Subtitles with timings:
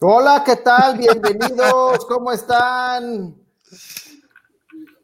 [0.00, 0.96] Hola, ¿qué tal?
[0.96, 3.34] Bienvenidos, ¿cómo están?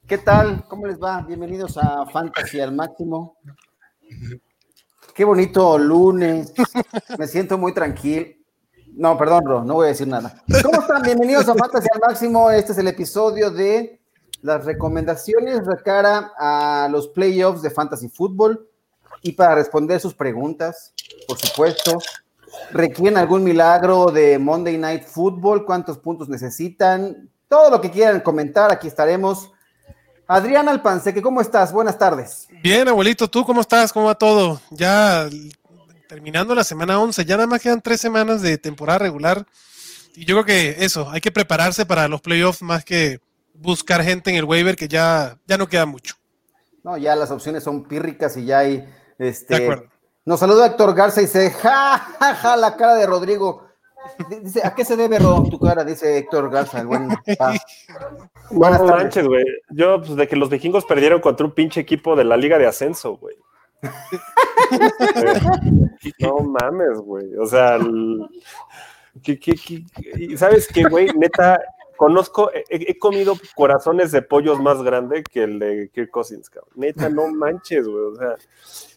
[0.07, 0.65] ¿Qué tal?
[0.69, 1.21] ¿Cómo les va?
[1.23, 3.37] Bienvenidos a Fantasy al Máximo.
[5.13, 6.53] Qué bonito lunes.
[7.19, 8.27] Me siento muy tranquilo.
[8.93, 10.41] No, perdón, Ro, no voy a decir nada.
[10.63, 11.03] ¿Cómo están?
[11.03, 12.49] Bienvenidos a Fantasy al Máximo.
[12.53, 14.01] Este es el episodio de
[14.43, 18.69] las recomendaciones de cara a los playoffs de Fantasy Football
[19.23, 20.95] y para responder sus preguntas,
[21.27, 21.99] por supuesto.
[22.71, 25.65] ¿Requieren algún milagro de Monday Night Football?
[25.65, 27.31] ¿Cuántos puntos necesitan?
[27.49, 29.51] Todo lo que quieran comentar, aquí estaremos.
[30.27, 31.73] Adrián Alpanseque, ¿cómo estás?
[31.73, 32.49] Buenas tardes.
[32.63, 33.93] Bien, abuelito, ¿tú cómo estás?
[33.93, 34.61] ¿Cómo va todo?
[34.71, 35.29] Ya
[36.09, 39.47] terminando la semana 11, ya nada más quedan tres semanas de temporada regular.
[40.15, 43.21] Y yo creo que eso, hay que prepararse para los playoffs más que
[43.53, 46.15] buscar gente en el waiver, que ya, ya no queda mucho.
[46.83, 48.85] No, ya las opciones son pírricas y ya hay.
[49.19, 49.89] Este,
[50.27, 53.63] Nos saluda Héctor Garza y dice, ja, ja, ja, la cara de Rodrigo.
[54.43, 55.85] Dice, ¿a qué se debe, tu cara?
[55.85, 57.09] Dice Héctor Garza, el buen.
[58.51, 59.27] Buenas tardes.
[59.27, 59.45] güey.
[59.71, 62.67] Yo, pues, de que los vikingos perdieron contra un pinche equipo de la Liga de
[62.67, 63.37] Ascenso, güey.
[66.21, 67.37] no mames, güey.
[67.37, 67.79] O sea,
[70.37, 71.09] ¿sabes qué, güey?
[71.17, 71.61] Neta,
[71.99, 76.73] conozco, he, comido corazones de pollos más grande que el de Kirk Cousins, cabrón.
[76.77, 78.05] Neta, no manches, güey.
[78.05, 78.37] O sea,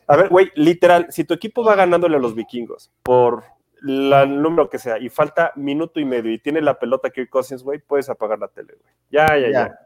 [0.08, 3.44] a ver, güey, literal, si tu equipo va ganándole a los vikingos por
[3.86, 7.62] el número que sea y falta minuto y medio y tiene la pelota Kirk Cousins,
[7.62, 8.94] güey, puedes apagar la tele, güey.
[9.12, 9.80] Ya, ya, ya.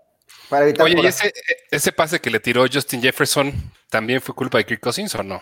[0.82, 1.34] Oye, ¿y ese,
[1.70, 3.52] ese pase que le tiró Justin Jefferson
[3.90, 5.42] también fue culpa de Kirk Cousins o no?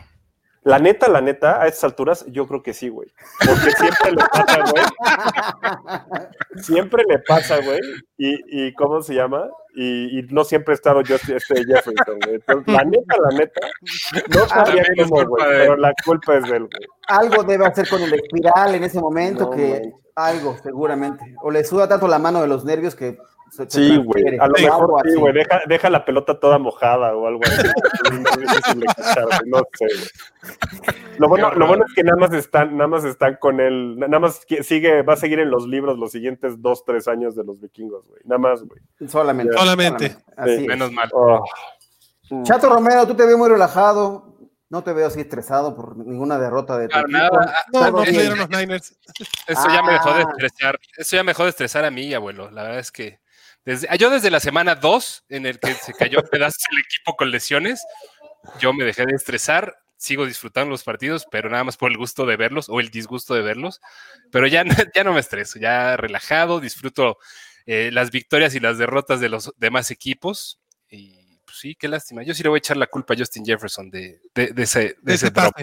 [0.69, 3.09] La neta, la neta, a estas alturas, yo creo que sí, güey.
[3.39, 6.61] Porque siempre le pasa, güey.
[6.61, 7.79] Siempre le pasa, güey.
[8.19, 9.49] Y, y, ¿cómo se llama?
[9.73, 12.39] Y, y no siempre he estado yo este Jefferson, güey.
[12.67, 13.61] la neta, la neta,
[14.29, 15.43] no sabía cómo, güey.
[15.43, 16.87] Pero la culpa es de él, güey.
[17.07, 19.91] Algo debe hacer con el espiral en ese momento que...
[20.15, 21.33] Algo, seguramente.
[21.41, 23.17] O le suda tanto la mano de los nervios que
[23.67, 24.37] Sí, güey.
[24.37, 25.33] A lo mejor sí, güey.
[25.33, 27.67] Deja, deja, la pelota toda mojada o algo así.
[29.45, 29.87] no sé,
[31.17, 33.97] Lo bueno, lo bueno es que nada más están, nada más están con él.
[33.97, 37.43] Nada más sigue, va a seguir en los libros los siguientes dos, tres años de
[37.43, 38.21] los vikingos, güey.
[38.25, 38.81] Nada más, güey.
[39.07, 39.57] Solamente.
[39.57, 40.15] Solamente.
[40.67, 41.09] Menos mal.
[41.13, 41.43] Oh.
[42.43, 44.29] Chato Romero, tú te ves muy relajado.
[44.69, 47.65] No te veo así estresado por ninguna derrota de tu nada.
[47.73, 48.95] No, no los Niners.
[49.47, 50.27] Eso ya me dejó de ah.
[50.29, 50.79] estresar.
[50.95, 52.51] Eso ya me dejó de estresar a mí, abuelo.
[52.51, 53.19] La verdad es que
[53.65, 57.31] desde, yo desde la semana 2, en el que se cayó pedazos el equipo con
[57.31, 57.83] lesiones,
[58.59, 62.25] yo me dejé de estresar, sigo disfrutando los partidos, pero nada más por el gusto
[62.25, 63.81] de verlos o el disgusto de verlos.
[64.31, 64.63] Pero ya,
[64.95, 67.17] ya no me estreso, ya relajado, disfruto
[67.65, 70.59] eh, las victorias y las derrotas de los demás equipos.
[70.89, 72.23] Y pues sí, qué lástima.
[72.23, 75.29] Yo sí le voy a echar la culpa a Justin Jefferson de, ese, de ese
[75.29, 75.53] drop.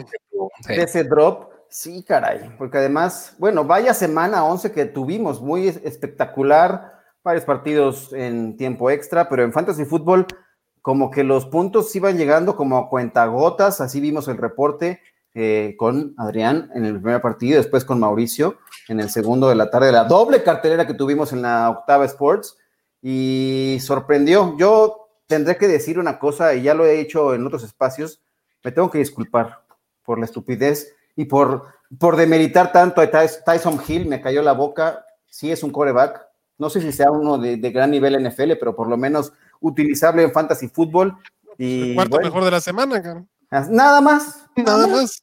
[0.67, 1.53] De ese drop.
[1.69, 6.96] Sí, caray, porque además, bueno, vaya semana 11 que tuvimos, muy espectacular
[7.27, 10.29] varios partidos en tiempo extra, pero en Fantasy Football
[10.81, 15.01] como que los puntos iban llegando como a cuentagotas, así vimos el reporte
[15.35, 19.71] eh, con Adrián en el primer partido, después con Mauricio en el segundo de la
[19.71, 22.57] tarde, la doble cartelera que tuvimos en la octava Sports,
[23.03, 24.57] y sorprendió.
[24.57, 28.23] Yo tendré que decir una cosa, y ya lo he hecho en otros espacios,
[28.63, 29.65] me tengo que disculpar
[30.05, 31.65] por la estupidez y por,
[31.99, 36.26] por demeritar tanto a Tyson Hill, me cayó la boca, sí es un coreback,
[36.59, 40.33] no sé si sea uno de, gran nivel NFL, pero por lo menos utilizable en
[40.33, 41.17] fantasy fútbol.
[41.59, 43.25] Y, el cuarto mejor de la semana, cara.
[43.71, 44.47] Nada más.
[44.57, 45.23] Nada, más.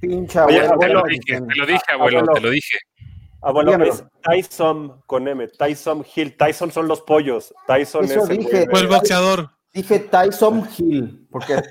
[0.00, 0.78] Pincha, abuelo.
[0.78, 2.78] te, lo dije, te lo dije, abuelo, te lo dije.
[3.42, 6.36] Abuelo, es Tyson con M, Tyson Hill.
[6.36, 7.54] Tyson son los pollos.
[7.66, 9.50] Tyson es dije, el, el boxeador.
[9.72, 11.62] Dije Tyson Hill, porque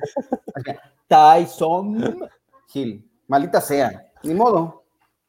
[1.07, 2.29] Tyson
[2.73, 3.07] Hill.
[3.27, 4.11] Maldita sea.
[4.23, 4.78] Ni modo.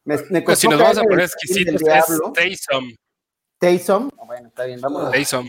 [0.04, 2.94] Me, me si nos vamos a poner exquisitos, es Taysom.
[3.58, 4.10] Taysom.
[4.26, 5.10] Bueno, está bien, vamos.
[5.10, 5.48] Taysom.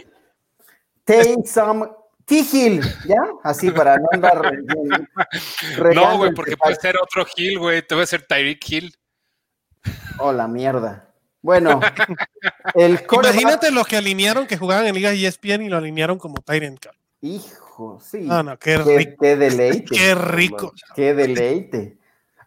[1.03, 1.89] Taysom.
[2.31, 3.17] T-Hill, ¿ya?
[3.43, 4.53] Así para no andar.
[5.93, 7.85] no, güey, porque puede ser otro Hill, güey.
[7.85, 8.95] Te voy a ser Tyreek Hill.
[10.17, 11.09] Oh, la mierda.
[11.41, 11.81] Bueno,
[12.75, 16.85] el Imagínate los que alinearon, que jugaban en Liga ESPN y lo alinearon como Tyrant.
[17.21, 18.27] Hijo, sí.
[18.29, 19.15] Ah, no, qué, rico.
[19.19, 19.95] Qué deleite.
[19.95, 20.71] Qué rico.
[20.95, 21.97] Qué deleite.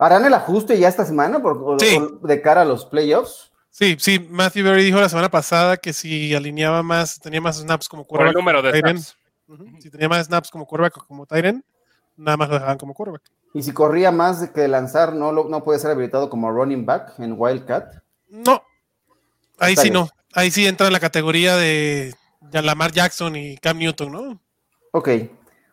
[0.04, 3.50] ¿Harán el ajuste ya esta semana por, de cara a los playoffs?
[3.70, 7.88] Sí, sí, Matthew Berry dijo la semana pasada que si alineaba más, tenía más snaps
[7.88, 8.34] como quarterback.
[8.34, 9.16] el número de snaps.
[9.80, 11.64] Si tenía más snaps como quarterback o como Tyren,
[12.16, 13.22] nada más lo dejaban como quarterback.
[13.54, 17.34] ¿Y si corría más que lanzar, no, no puede ser habilitado como running back en
[17.38, 18.02] Wildcat?
[18.28, 18.62] No,
[19.58, 20.10] ahí sí no.
[20.34, 22.14] Ahí sí entra en la categoría de
[22.52, 24.40] Lamar Jackson y Cam Newton, ¿no?
[24.92, 25.08] Ok.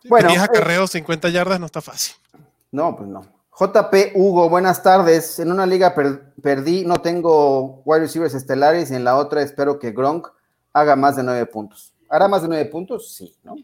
[0.08, 0.30] bueno.
[0.30, 2.14] 10 acarreos, 50 yardas no está fácil.
[2.70, 3.41] No, pues no.
[3.58, 5.38] JP Hugo, buenas tardes.
[5.38, 9.78] En una liga per- perdí, no tengo wide receivers estelares y en la otra espero
[9.78, 10.28] que Gronk
[10.72, 11.94] haga más de nueve puntos.
[12.08, 13.14] ¿Hará más de nueve puntos?
[13.14, 13.56] Sí, ¿no?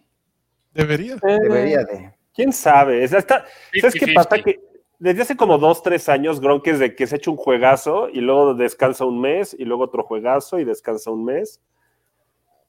[0.75, 1.15] Debería.
[1.15, 2.15] Eh, Debería de.
[2.35, 3.03] ¿Quién sabe?
[3.03, 3.45] Está-
[3.81, 4.15] ¿Sabes qué 50-50.
[4.15, 4.43] pasa?
[4.43, 4.61] Que
[4.99, 8.21] desde hace como dos, tres años, Gronk es de que se echa un juegazo y
[8.21, 11.61] luego descansa un mes y luego otro juegazo y descansa un mes.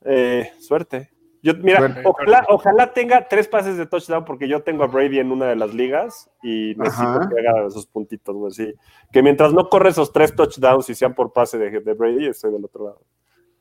[0.06, 1.12] Eh, suerte.
[1.42, 5.32] Yo, mira, ojalá, ojalá tenga tres pases de touchdown porque yo tengo a Brady en
[5.32, 7.30] una de las ligas y necesito Ajá.
[7.30, 8.52] que haga esos puntitos, güey.
[8.52, 8.74] sí.
[9.12, 12.52] Que mientras no corre esos tres touchdowns y sean por pase de, de Brady, estoy
[12.52, 13.02] del otro lado.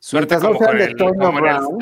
[0.01, 1.79] Suerte no como sean con de el, Toño como en el- Brown.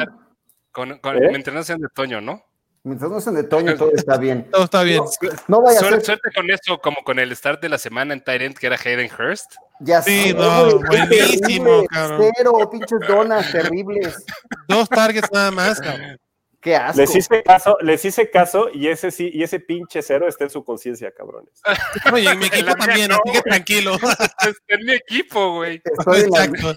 [0.73, 1.29] con- con- ¿Eh?
[1.31, 2.43] mientras no sean de Toño, ¿no?
[2.87, 4.49] Mientras no sean de Toño, todo está bien.
[4.49, 5.03] Todo está bien.
[5.49, 6.05] No vaya a ser.
[6.05, 9.11] suerte con eso, como con el start de la semana en Tyrant, que era Hayden
[9.19, 9.57] Hurst.
[9.81, 11.87] Ya Sí, sé, no, buenísimo, terrible.
[11.91, 12.33] cabrón.
[12.37, 14.25] Cero, pinches donas terribles.
[14.69, 16.17] Dos targets nada más, cabrón.
[16.61, 17.01] Qué asco.
[17.01, 20.51] Les hice caso, les hice caso y ese sí, y ese pinche cero está en
[20.51, 21.61] su conciencia, cabrones.
[22.13, 23.43] Oye, en mi equipo también, no, así que güey.
[23.43, 23.93] tranquilo.
[24.69, 25.83] En mi equipo, güey.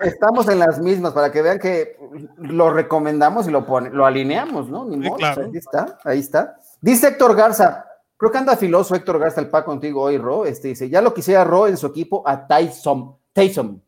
[0.02, 1.98] Estamos en las mismas para que vean que
[2.38, 4.86] lo recomendamos y lo pone, lo alineamos, ¿no?
[4.86, 5.44] Ni Sí, modo, claro.
[5.44, 6.60] Ahí está, ahí está.
[6.82, 7.86] Dice Héctor Garza,
[8.18, 10.46] creo que anda filoso Héctor Garza el pa contigo hoy, Ro.
[10.46, 13.84] Este dice, ya lo quisiera Ro en su equipo a Tyson, Tyson,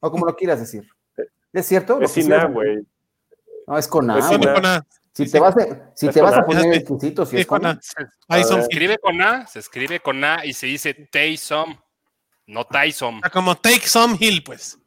[0.00, 0.88] o como lo quieras decir.
[1.52, 1.98] ¿Es cierto?
[1.98, 2.86] ¿Lo Es sin güey.
[3.66, 4.18] No, es con A.
[4.18, 4.26] Es
[5.16, 5.42] Si sí, te sí.
[5.42, 6.76] vas a, si Es te vas a poner Fíjate.
[6.80, 7.80] exquisito, si es con A.
[7.80, 11.74] Se escribe con A, se escribe con A y se dice Taysom,
[12.48, 13.20] no Tyson.
[13.24, 14.78] Ah, Como take some hill, pues.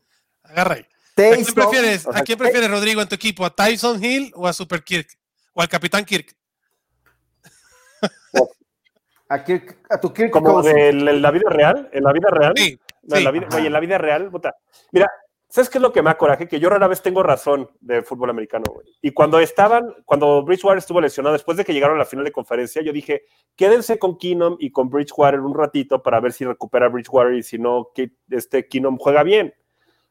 [0.44, 0.82] Agarra ahí.
[0.82, 3.44] ¿A quién prefieres, o sea, ¿a quién prefieres Rodrigo, en tu equipo?
[3.44, 5.08] ¿A Tyson Hill o a Super Kirk?
[5.54, 6.36] ¿O al Capitán Kirk?
[9.30, 12.54] a, Kirk- a tu Kirk Como en la vida real, en la vida real.
[12.56, 13.26] Sí, No, en sí.
[13.26, 14.56] la vida, oye, en la vida real, puta.
[14.92, 15.10] Mira,
[15.50, 16.48] ¿sabes qué es lo que me da coraje?
[16.48, 18.88] Que yo rara vez tengo razón de fútbol americano, güey.
[19.02, 22.32] Y cuando estaban, cuando Bridgewater estuvo lesionado, después de que llegaron a la final de
[22.32, 23.24] conferencia, yo dije,
[23.56, 27.58] quédense con Keenum y con Bridgewater un ratito para ver si recupera Bridgewater y si
[27.58, 29.54] no, que este Keenum juega bien.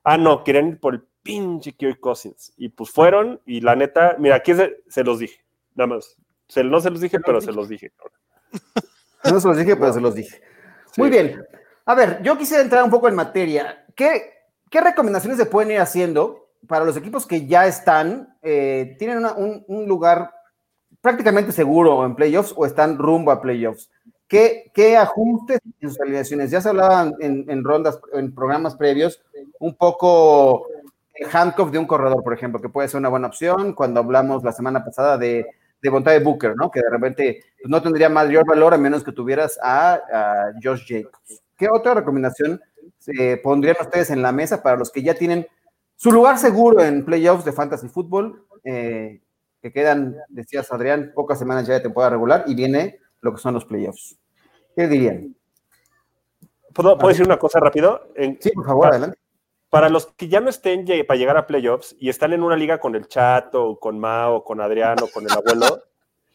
[0.05, 2.53] Ah, no, quieren ir por el pinche Kirk Cousins.
[2.57, 5.45] Y pues fueron, y la neta, mira, aquí se, se los dije,
[5.75, 6.17] nada más.
[6.49, 7.93] Se- no se los dije, pero se los dije.
[9.31, 10.41] No se los dije, pero se los dije.
[10.97, 11.13] Muy Sí.
[11.13, 11.45] bien.
[11.85, 13.85] A ver, yo quisiera entrar un poco en materia.
[13.95, 14.38] ¿Qué,
[14.71, 19.35] qué recomendaciones se pueden ir haciendo para los equipos que ya están, eh, tienen una-
[19.35, 20.31] un, un lugar
[21.01, 23.91] prácticamente seguro en playoffs o están rumbo a playoffs?
[24.27, 26.51] ¿Qué, qué ajustes en sus alineaciones?
[26.51, 29.23] Ya se hablaban en, en rondas, en programas previos,
[29.59, 30.67] un poco
[31.15, 33.73] el handcuff de un corredor, por ejemplo, que puede ser una buena opción.
[33.73, 35.47] Cuando hablamos la semana pasada de,
[35.81, 36.71] de Bontae Booker, ¿no?
[36.71, 41.43] Que de repente no tendría mayor valor a menos que tuvieras a, a Josh Jacobs.
[41.57, 42.61] ¿Qué otra recomendación
[42.99, 45.47] se pondrían ustedes en la mesa para los que ya tienen
[45.97, 48.45] su lugar seguro en playoffs de fantasy fútbol?
[48.65, 49.21] eh,
[49.63, 53.55] que quedan, decías Adrián, pocas semanas ya de temporada regular y viene lo que son
[53.55, 54.17] los playoffs.
[54.77, 55.35] ¿Qué dirían?
[56.75, 58.09] ¿Puedo, puedo decir una cosa rápido?
[58.15, 59.19] En- Sí, por favor, para, adelante.
[59.71, 62.79] para los que ya no estén para llegar a playoffs y están en una liga
[62.79, 65.83] con el Chato, o con Mao, con Adriano, con el abuelo,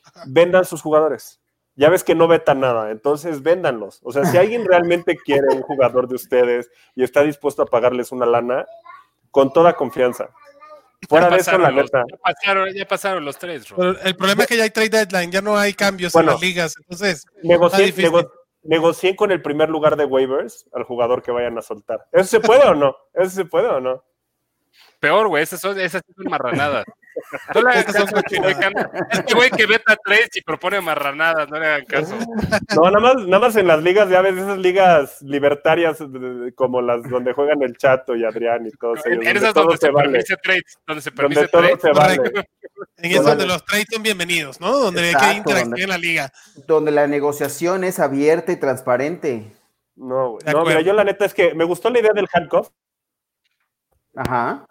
[0.28, 1.40] vendan sus jugadores.
[1.76, 4.00] Ya ves que no vetan nada, entonces véndanlos.
[4.04, 8.12] O sea, si alguien realmente quiere un jugador de ustedes y está dispuesto a pagarles
[8.12, 8.66] una lana,
[9.32, 10.30] con toda confianza.
[11.10, 12.04] Fuera Ya de eso, la pasaron, los, neta.
[12.10, 13.78] ya, pasaron, ya pasaron los tres, Ro.
[13.78, 16.30] Pero el problema es que ya hay trade deadline, ya no hay cambios Bueno.
[16.30, 16.76] en las ligas.
[16.80, 18.12] Entonces, Negocien, difícil.
[18.12, 18.32] nego-
[18.62, 22.06] negocien con el primer lugar de waivers al jugador que vayan a soltar.
[22.12, 22.96] ¿Eso se puede o no?
[23.14, 24.04] ¿Eso se puede o no?
[25.00, 26.86] Peor, güey, esas son, esas son marranadas.
[27.54, 28.20] No le hagan caso a.
[29.12, 32.18] Este güey que beta tres y propone marranadas, no le hagan caso.
[32.76, 35.98] No, nada más, nada más en las ligas, ya ves, esas ligas libertarias
[36.56, 39.20] como las donde juegan el Chato y Adrián y todos ellos.
[39.22, 41.62] En, en donde esas todo donde se, vale, permite trades, donde se Donde permite todo
[41.62, 41.82] trades.
[41.82, 42.48] se vale.
[42.98, 44.72] En eso donde los trades son bienvenidos, ¿no?
[44.78, 46.34] Donde hay Exacto, que interacción donde- en la liga.
[46.68, 49.52] Donde la negociación es abierta y transparente.
[49.96, 50.44] No, güey.
[50.46, 52.70] De No, mira, yo la neta es que me gustó la idea del handcuff.
[54.16, 54.66] Ajá.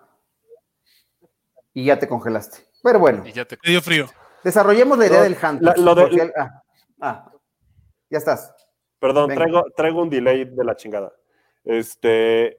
[1.74, 2.58] Y ya te congelaste.
[2.82, 4.06] Pero bueno, Y ya te dio frío.
[4.44, 6.62] desarrollemos la idea del la- lo de- porque- ah,
[7.00, 7.32] ah,
[8.10, 8.54] ya estás.
[8.98, 9.40] Perdón, Venga.
[9.42, 11.12] traigo, traigo un delay de la chingada.
[11.64, 12.58] Este,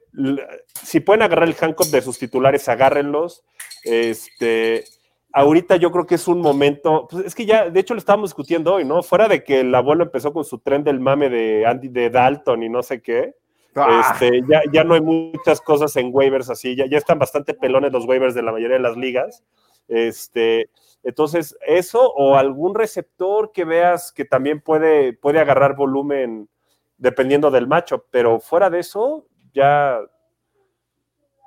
[0.82, 3.44] si pueden agarrar el handcuff de sus titulares, agárrenlos.
[3.82, 4.84] Este,
[5.32, 8.30] ahorita yo creo que es un momento, pues es que ya, de hecho lo estábamos
[8.30, 9.02] discutiendo hoy, ¿no?
[9.02, 12.62] Fuera de que el abuelo empezó con su tren del mame de Andy de Dalton
[12.62, 13.34] y no sé qué,
[13.76, 17.54] Ah, este, ya, ya no hay muchas cosas en waivers así, ya, ya están bastante
[17.54, 19.42] pelones los waivers de la mayoría de las ligas.
[19.88, 20.70] Este,
[21.02, 26.48] entonces, eso o algún receptor que veas que también puede, puede agarrar volumen
[26.96, 29.98] dependiendo del macho, pero fuera de eso, ya,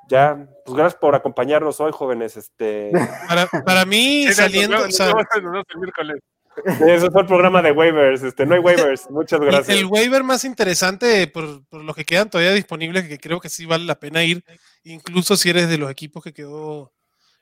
[0.09, 2.37] ya, pues gracias por acompañarnos hoy, jóvenes.
[2.37, 2.91] Este,
[3.27, 6.19] Para, para mí, saliendo, nos o sea, vemos- nos vemos el miércoles.
[6.65, 8.23] Eso fue el programa de waivers.
[8.23, 9.09] Este, no hay waivers.
[9.09, 9.69] Muchas gracias.
[9.69, 13.65] El, waiver más interesante, por, por los que quedan todavía disponibles, que creo que sí
[13.65, 14.43] vale la pena ir,
[14.83, 16.93] incluso si eres de los equipos que quedó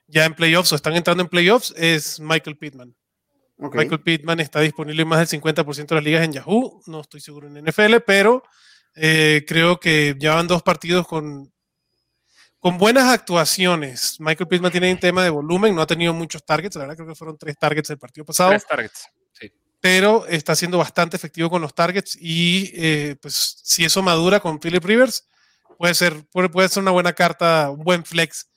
[0.07, 2.95] ya en playoffs o están entrando en playoffs, es Michael Pittman.
[3.57, 6.81] Michael Pittman está disponible en más del 50% de las ligas en Yahoo.
[6.87, 8.43] No estoy seguro en NFL, pero
[8.95, 11.53] eh, creo que llevan dos partidos con,
[12.65, 14.19] con buenas actuaciones.
[14.19, 16.75] Michael Pittman tiene un tema de volumen, no ha tenido muchos targets.
[16.75, 18.49] La verdad, creo que fueron tres targets el partido pasado.
[18.49, 19.51] Tres targets, sí.
[19.79, 24.57] Pero está siendo bastante efectivo con los targets y eh, pues si eso madura con
[24.57, 25.29] Philip Rivers,
[25.77, 28.47] puede ser, puede, puede ser una buena carta, un buen flex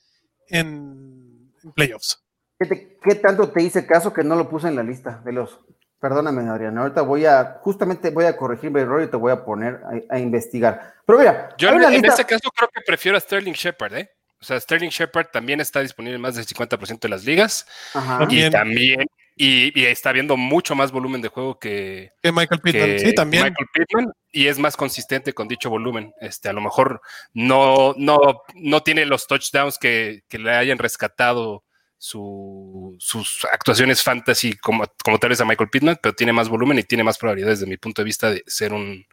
[0.47, 2.25] en playoffs.
[2.59, 5.59] ¿Qué, tanto te hice caso que no lo puse en la lista de los?
[6.01, 6.79] Perdóname, Adrián.
[6.79, 10.19] Ahorita voy a, justamente voy a corregir mi error y te voy a poner a,
[10.19, 10.95] investigar.
[11.05, 14.11] Pero mira, yo en, este caso creo que prefiero a Sterling Shepard, ¿eh?
[14.41, 17.67] O sea, Sterling Shepard también está disponible en más del 50% de las ligas.
[17.93, 18.25] Ajá.
[18.31, 22.99] Y también, y, está viendo mucho más volumen de juego que, que Michael Pittman.
[23.01, 23.45] sí, también.
[23.45, 26.13] Michael Pittman, y es más consistente con dicho volumen.
[26.21, 27.01] Este, a lo mejor
[27.35, 31.65] no, no, no tiene los touchdowns que, que le hayan rescatado
[31.99, 36.85] sus actuaciones fantasy como, como tal vez a Michael Pittman, pero tiene más volumen y
[36.85, 39.05] tiene más probabilidades, desde mi punto de vista, de ser un,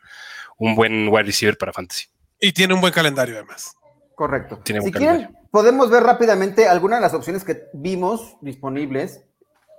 [0.57, 2.05] buen wide receiver para fantasy.
[2.39, 3.75] Y tiene un buen calendario, además.
[4.13, 4.61] Correcto.
[4.63, 9.25] si quieren, podemos ver rápidamente algunas de las opciones que vimos disponibles,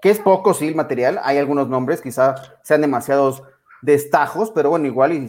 [0.02, 1.20] que es poco, sí, el material.
[1.22, 3.42] Hay algunos nombres, quizá sean demasiados
[3.80, 5.28] destajos, pero bueno, igual, y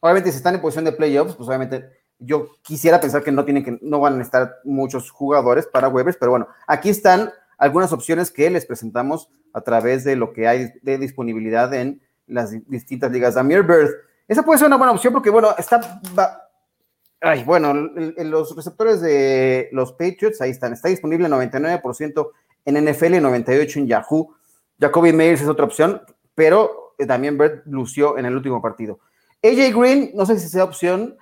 [0.00, 3.64] obviamente si están en posición de playoffs, pues obviamente yo quisiera pensar que no tienen
[3.64, 8.30] que, no van a estar muchos jugadores para waivers, pero bueno, aquí están algunas opciones
[8.30, 13.36] que les presentamos a través de lo que hay de disponibilidad en las distintas ligas.
[13.36, 13.90] Amir Bird,
[14.28, 16.00] esa puede ser una buena opción porque, bueno, está.
[17.20, 20.72] ay, bueno, los receptores de los Patriots, ahí están.
[20.72, 22.30] Está disponible 99%
[22.64, 24.34] en NFL, 98% en Yahoo.
[24.80, 26.02] Jacoby Meyers es otra opción,
[26.34, 29.00] pero también Bird lució en el último partido.
[29.42, 31.16] AJ Green, no sé si sea opción,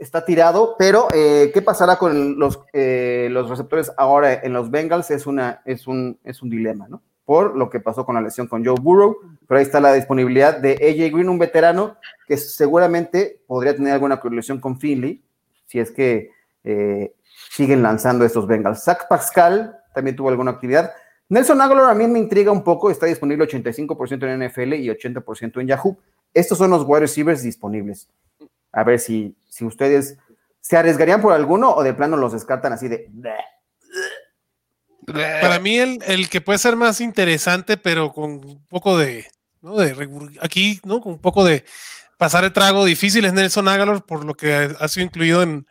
[0.00, 5.10] está tirado, pero eh, ¿qué pasará con los, eh, los receptores ahora en los Bengals?
[5.10, 7.02] Es, una, es, un, es un dilema, ¿no?
[7.24, 10.58] Por lo que pasó con la lesión con Joe Burrow, pero ahí está la disponibilidad
[10.58, 15.22] de AJ Green, un veterano que seguramente podría tener alguna correlación con Finley,
[15.66, 16.30] si es que
[16.64, 17.14] eh,
[17.50, 18.82] siguen lanzando estos Bengals.
[18.82, 20.92] Zach Pascal también tuvo alguna actividad.
[21.28, 25.60] Nelson Aguilar a mí me intriga un poco, está disponible 85% en NFL y 80%
[25.60, 25.98] en Yahoo.
[26.32, 28.08] Estos son los wide receivers disponibles.
[28.72, 30.18] A ver si, si ustedes
[30.60, 33.10] se arriesgarían por alguno o de plano los descartan así de...
[35.06, 39.26] Para mí el, que puede ser más interesante, pero con un poco de,
[39.62, 39.76] ¿no?
[39.76, 41.00] de aquí, ¿no?
[41.00, 41.64] Con un poco de
[42.18, 45.66] pasar el trago difícil es Nelson Aguilar, por lo que ha sido incluido en,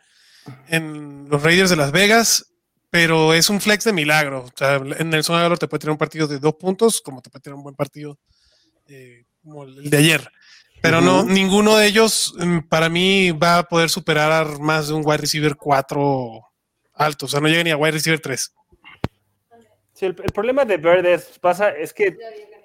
[1.30, 2.52] los Raiders de Las Vegas,
[2.90, 4.46] pero es un flex de milagro.
[4.46, 7.30] O sea, en Nelson Aguilar te puede tener un partido de dos puntos, como te
[7.30, 8.18] puede tener un buen partido
[8.88, 10.28] eh, como el de ayer.
[10.80, 15.02] Pero no, ninguno de ellos mm, para mí va a poder superar más de un
[15.04, 16.40] wide receiver 4
[16.94, 17.26] alto.
[17.26, 18.54] O sea, no llega ni a wide receiver 3.
[19.94, 22.16] Sí, el, problema de Bird pasa, es que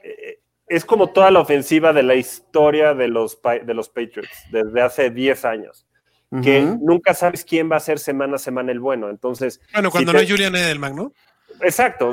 [0.03, 4.82] eh, es como toda la ofensiva de la historia de los, de los Patriots desde
[4.82, 5.88] hace 10 años.
[6.41, 9.08] Que nunca sabes quién va a ser semana a semana el bueno.
[9.12, 9.62] Entonces.
[9.72, 11.13] Bueno, cuando no hay Julian Edelman, ¿no?
[11.62, 12.12] Exacto.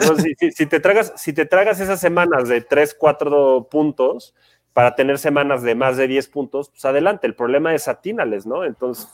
[0.54, 4.34] si, te tragas, si te tragas esas semanas de 3, 4 puntos,
[4.80, 7.26] para tener semanas de más de 10 puntos, pues adelante.
[7.26, 8.64] El problema es atínales, ¿no?
[8.64, 9.10] Entonces,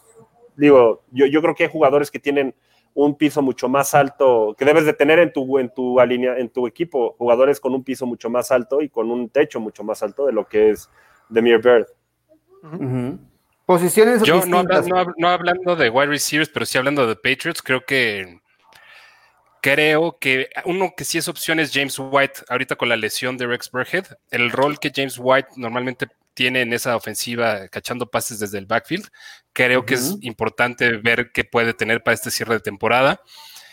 [0.57, 2.55] digo, yo, yo creo que hay jugadores que tienen
[2.95, 6.69] un piso mucho más alto, que debes de tener en tu, en tu en tu
[6.69, 10.27] equipo, jugadores con un piso mucho más alto y con un techo mucho más alto
[10.27, 10.89] de lo que es
[11.29, 11.89] Demir Bird.
[13.65, 14.23] Posiciones.
[14.23, 18.39] Yo no, no, hablando de wide receivers, pero sí hablando de Patriots, creo que
[19.67, 23.49] Creo que uno que sí es opción es James White, ahorita con la lesión de
[23.49, 24.05] Rex Burhead.
[24.31, 29.09] El rol que James White normalmente tiene en esa ofensiva, cachando pases desde el backfield,
[29.53, 33.21] creo que es importante ver qué puede tener para este cierre de temporada.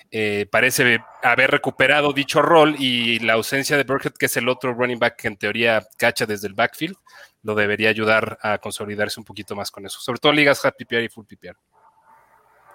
[0.09, 4.73] Eh, parece haber recuperado dicho rol y la ausencia de Burhead, que es el otro
[4.73, 6.95] running back que en teoría cacha desde el backfield,
[7.43, 10.73] lo debería ayudar a consolidarse un poquito más con eso, sobre todo en ligas half
[10.75, 11.55] PPR y full PPR.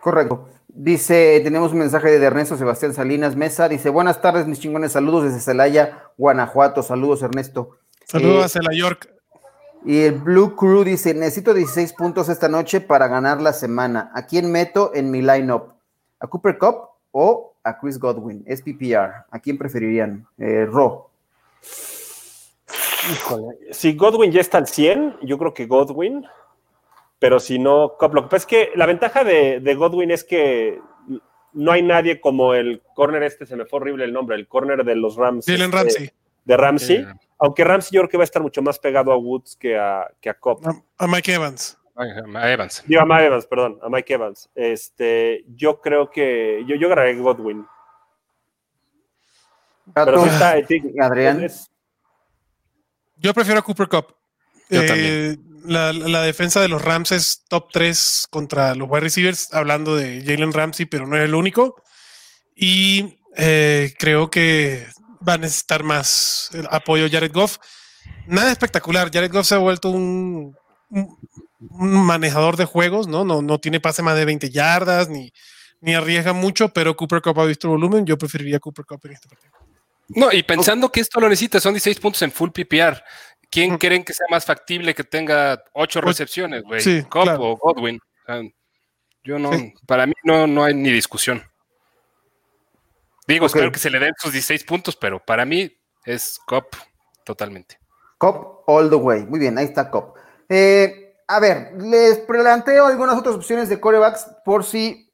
[0.00, 0.48] Correcto.
[0.68, 3.68] Dice, tenemos un mensaje de Ernesto Sebastián Salinas Mesa.
[3.68, 4.92] Dice, buenas tardes, mis chingones.
[4.92, 6.82] Saludos desde Celaya, Guanajuato.
[6.82, 7.78] Saludos, Ernesto.
[8.04, 9.08] Saludos eh, a Celaya York.
[9.84, 14.10] Y el Blue Crew dice, necesito 16 puntos esta noche para ganar la semana.
[14.14, 15.72] ¿A quién meto en mi lineup?
[16.20, 18.44] ¿A Cooper Cup o a Chris Godwin?
[18.46, 19.24] Es PPR.
[19.30, 20.26] ¿A quién preferirían?
[20.36, 21.10] Eh, Ro.
[23.12, 23.58] Híjole.
[23.70, 26.26] Si Godwin ya está al 100, yo creo que Godwin
[27.18, 30.80] pero si no, Lo que pasa es que la ventaja de, Godwin es que
[31.52, 34.84] no hay nadie como el corner este, se me fue horrible el nombre, el corner
[34.84, 35.46] de los Rams.
[35.46, 36.10] Jalen este, Ramsey.
[36.44, 37.06] De Ramsey.
[37.38, 40.08] Aunque Ramsey yo creo que va a estar mucho más pegado a Woods que a,
[40.20, 40.66] que a Cobb.
[40.66, 41.76] A, a Mike Evans.
[41.96, 42.84] A Evans.
[42.86, 44.48] Digo, a Mike Evans, perdón, a Mike Evans.
[44.54, 47.66] Este, yo creo que yo, yo agarraré Godwin.
[49.92, 51.42] Pero sí está, sí, Adrián.
[51.42, 51.70] es-
[53.16, 54.14] Yo prefiero a Cooper Cup.
[54.70, 55.47] Yo Eh, también.
[55.68, 60.52] La, defensa de los Rams es top 3 contra los wide receivers, hablando de Jalen
[60.52, 61.82] Ramsey, pero no es el único.
[62.56, 64.86] Y eh, creo que
[65.26, 67.58] va a necesitar más el apoyo Jared Goff.
[68.26, 69.10] Nada espectacular.
[69.12, 70.56] Jared Goff se ha vuelto un,
[71.60, 73.24] manejador de juegos, ¿no?
[73.24, 73.42] ¿no?
[73.42, 75.32] No tiene pase más de 20 yardas, ni,
[75.82, 78.06] ni arriesga mucho, pero Cooper Cup ha visto volumen.
[78.06, 79.52] Yo preferiría Cooper Cup en este partido.
[80.08, 83.02] No, y pensando que esto lo necesita, son 16 puntos en full PPR.
[83.50, 86.00] ¿Quién creen que sea más factible que tenga 8 Ocho.
[86.02, 86.80] recepciones, güey?
[86.80, 87.42] Sí, claro.
[87.42, 87.96] o Godwin.
[87.98, 88.42] O sea,
[89.24, 89.72] yo no, Sí.
[89.86, 91.42] para mí no, no hay ni discusión.
[93.26, 95.70] Digo, espero que se le den sus 16 puntos, pero para mí
[96.04, 96.66] es Cobb
[97.24, 97.78] totalmente.
[98.16, 99.24] Cop all the way.
[99.26, 100.16] Muy bien, ahí está Cop.
[100.48, 105.12] Eh, a ver, les planteo algunas otras opciones de corebacks por si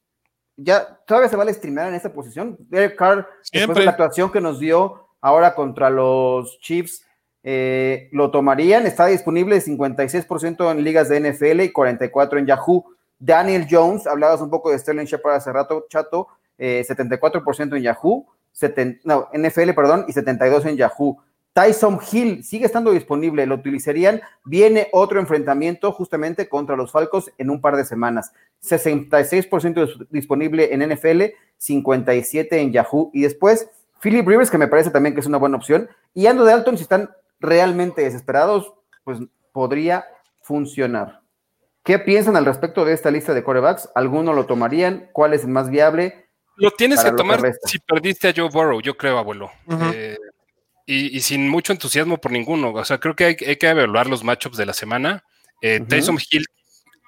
[0.56, 2.56] ya todavía se vale streamear en esta posición.
[2.60, 3.80] Derek Carr, después Siempre.
[3.80, 7.04] de la actuación que nos dio ahora contra los Chiefs,
[7.44, 8.86] eh, lo tomarían.
[8.86, 12.84] Está disponible 56% en ligas de NFL y 44% en Yahoo.
[13.18, 16.26] Daniel Jones, hablabas un poco de Sterling Shepard hace rato, chato,
[16.58, 21.18] eh, 74% en Yahoo, seten- no, NFL, perdón, y 72% en Yahoo.
[21.52, 24.20] Tyson Hill sigue estando disponible, lo utilizarían.
[24.44, 28.32] Viene otro enfrentamiento justamente contra los Falcos en un par de semanas.
[28.60, 33.10] 66% dis- disponible en NFL, 57% en Yahoo.
[33.12, 33.68] Y después,
[34.00, 35.88] Philip Rivers, que me parece también que es una buena opción.
[36.12, 37.10] Y Ando Dalton, si están
[37.44, 38.74] realmente desesperados,
[39.04, 39.18] pues
[39.52, 40.06] podría
[40.42, 41.20] funcionar.
[41.84, 43.90] ¿Qué piensan al respecto de esta lista de corebacks?
[43.94, 45.10] ¿Alguno lo tomarían?
[45.12, 46.28] ¿Cuál es el más viable?
[46.56, 49.50] Lo tienes que lo tomar si perdiste a Joe Burrow, yo creo, abuelo.
[49.92, 50.16] Eh,
[50.86, 52.72] y, y sin mucho entusiasmo por ninguno.
[52.72, 55.24] O sea, creo que hay, hay que evaluar los matchups de la semana.
[55.60, 55.80] Eh.
[55.80, 56.46] Tyson Hill,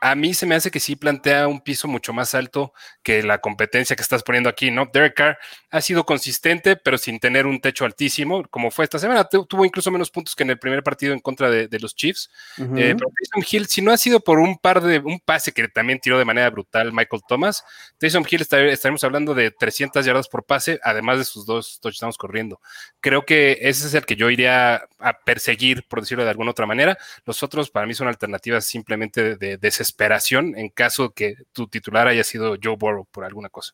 [0.01, 3.39] a mí se me hace que sí plantea un piso mucho más alto que la
[3.39, 4.89] competencia que estás poniendo aquí, ¿no?
[4.93, 5.39] Derek Carr
[5.71, 9.25] ha sido consistente, pero sin tener un techo altísimo, como fue esta semana.
[9.25, 11.95] Tu- Tuvo incluso menos puntos que en el primer partido en contra de, de los
[11.95, 12.31] Chiefs.
[12.79, 15.67] Eh, pero Taysom Hill, si no ha sido por un par de, un pase que
[15.69, 17.65] también tiró de manera brutal Michael Thomas,
[17.99, 22.19] Taysom Hill está- estaremos hablando de 300 yardas por pase, además de sus dos touchdowns
[22.19, 22.61] corriendo.
[23.01, 26.67] Creo que ese es el que yo iría a perseguir, por decirlo de alguna otra
[26.67, 26.99] manera.
[27.25, 32.09] Los otros para mí son alternativas simplemente de, de desesperación en caso que tu titular
[32.09, 33.73] haya sido Joe Burrow por alguna cosa.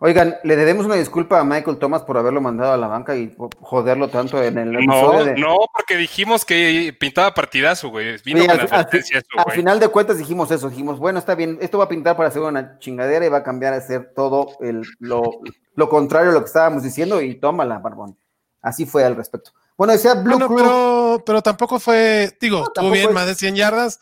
[0.00, 3.34] Oigan, le debemos una disculpa a Michael Thomas por haberlo mandado a la banca y
[3.60, 8.16] joderlo tanto en el No, episodio de- no, porque dijimos que pintaba partidazo, güey.
[8.24, 11.58] Vino Sí, con al, eso, al final de cuentas dijimos eso, dijimos, bueno, está bien,
[11.60, 14.50] esto va a pintar para hacer una chingadera y va a cambiar a ser todo
[14.60, 15.40] el- lo,
[15.74, 18.16] lo contrario a lo que estábamos diciendo y tómala, Barbón.
[18.62, 19.50] Así fue al respecto.
[19.76, 23.26] Bueno, decía Blue Bueno, Crew, pero, pero tampoco fue, digo, estuvo tampoco bien, es- más
[23.26, 23.98] de 100 yardas,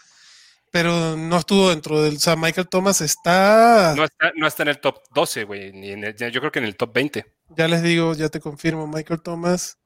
[0.76, 2.16] pero no estuvo dentro del.
[2.16, 3.94] O sea, Michael Thomas está.
[3.96, 5.72] No está, no está en el top 12, güey.
[5.72, 7.24] Ni en el- yo creo que en el top 20.
[7.56, 9.78] Ya les digo, ya te confirmo, Michael Thomas.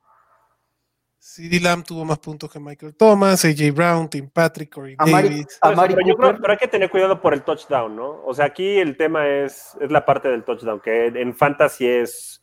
[1.18, 5.58] CD Lamb tuvo más puntos que Michael Thomas, AJ Brown, Tim Patrick, Corey Amari- Davis.
[5.60, 8.24] a Mari pero, yo creo, pero hay que tener cuidado por el touchdown, ¿no?
[8.24, 12.42] O sea, aquí el tema es, es la parte del touchdown, que en fantasy es,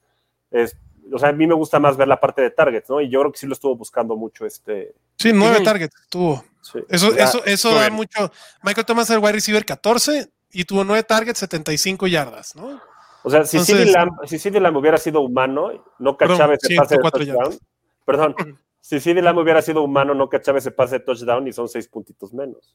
[0.52, 0.78] es,
[1.14, 3.00] o sea, a mí me gusta más ver la parte de targets, ¿no?
[3.02, 4.94] Y yo creo que sí lo estuvo buscando mucho este.
[5.18, 6.44] Sí, nueve targets tuvo.
[6.62, 6.80] sí.
[6.90, 8.32] Eso, Ya, eso, eso da mucho.
[8.64, 12.80] Michael Thomas el wide receiver 14 y tuvo nueve targets, 75 yardas, ¿no?
[13.24, 16.96] O sea, si Entonces- CD Lamb, si Lamb hubiera sido humano, no cachaba ese pase
[16.96, 17.38] de 104 touchdown.
[17.38, 17.60] yardas.
[18.06, 18.36] Perdón,
[18.80, 21.88] si CD Lamb hubiera sido humano, no cachaba ese pase de touchdown y son seis
[21.88, 22.74] puntitos menos.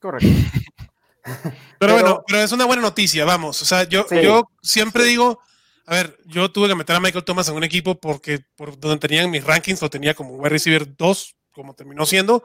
[0.00, 0.28] Correcto.
[1.22, 1.40] Pero,
[1.78, 3.62] Pero- bueno, pero es una buena noticia, vamos.
[3.62, 4.16] O sea, yo, Sí.
[4.22, 5.40] yo siempre digo,
[5.86, 9.06] a ver, yo tuve que meter a Michael Thomas en un equipo porque por donde
[9.06, 12.42] tenían mis rankings lo tenía como wide receiver 2, como terminó siendo.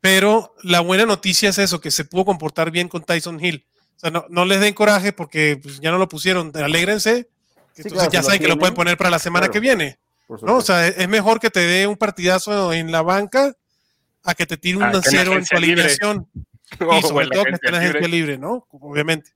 [0.00, 3.66] Pero la buena noticia es eso, que se pudo comportar bien con Tyson Hill.
[3.96, 6.52] O sea, no, no les den coraje porque pues, ya no lo pusieron.
[6.54, 7.28] Alégrense.
[7.74, 9.52] Sí, Entonces claro, ya lo saben que lo tienen, pueden poner para la semana claro.
[9.52, 9.98] que viene.
[10.42, 10.56] ¿no?
[10.56, 13.54] O sea, es mejor que te dé un partidazo en la banca
[14.22, 16.28] a que te tire un Ah, que en tu alineación.
[16.80, 18.66] O Y sobre todo que esté en la agencia libre, ¿no?
[18.72, 19.30] Obviamente.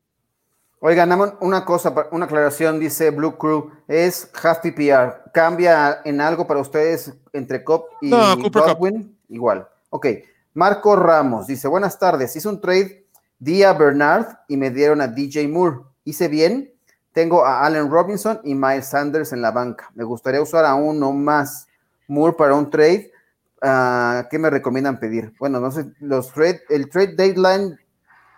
[0.83, 5.31] Oigan, Amon, una cosa, una aclaración, dice Blue Crew, es half PPR.
[5.31, 8.35] ¿Cambia en algo para ustedes entre Cop y No.
[8.51, 9.15] Godwin?
[9.29, 9.69] Igual.
[9.91, 10.07] Ok.
[10.55, 13.05] Marco Ramos dice, buenas tardes, hice un trade
[13.39, 15.81] día Bernard y me dieron a DJ Moore.
[16.05, 16.73] Hice bien,
[17.13, 19.91] tengo a Allen Robinson y Miles Sanders en la banca.
[19.95, 21.69] Me gustaría usar a uno más
[22.09, 23.13] Moore para un trade.
[23.61, 25.35] Ah, ¿Qué me recomiendan pedir?
[25.39, 27.79] Bueno, no sé, los trade, el trade deadline,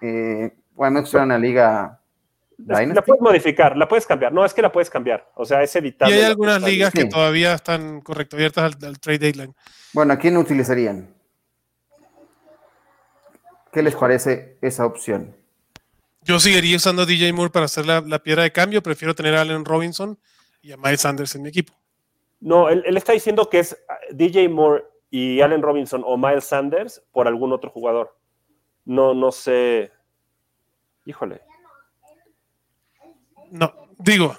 [0.00, 2.00] eh, bueno, no es una liga
[2.66, 2.94] Dynasty.
[2.94, 4.32] La puedes modificar, la puedes cambiar.
[4.32, 5.30] No, es que la puedes cambiar.
[5.34, 6.14] O sea, es Y editable.
[6.14, 9.54] hay la algunas ligas que todavía están correcto abiertas al, al trade deadline.
[9.92, 11.14] Bueno, ¿a quién utilizarían?
[13.72, 15.34] ¿Qué les parece esa opción?
[16.22, 18.82] Yo seguiría usando a DJ Moore para hacer la, la piedra de cambio.
[18.82, 20.18] Prefiero tener a Allen Robinson
[20.60, 21.72] y a Miles Sanders en mi equipo.
[22.40, 26.44] No, él, él está diciendo que es ah, DJ Moore y Allen Robinson o Miles
[26.44, 28.16] Sanders por algún otro jugador.
[28.84, 29.90] No, no sé.
[31.06, 31.40] Híjole.
[33.52, 34.34] No, digo,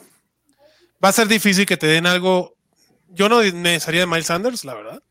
[1.04, 2.56] va a ser difícil que te den algo.
[3.10, 5.04] Yo no necesitaría de Miles Sanders, la verdad.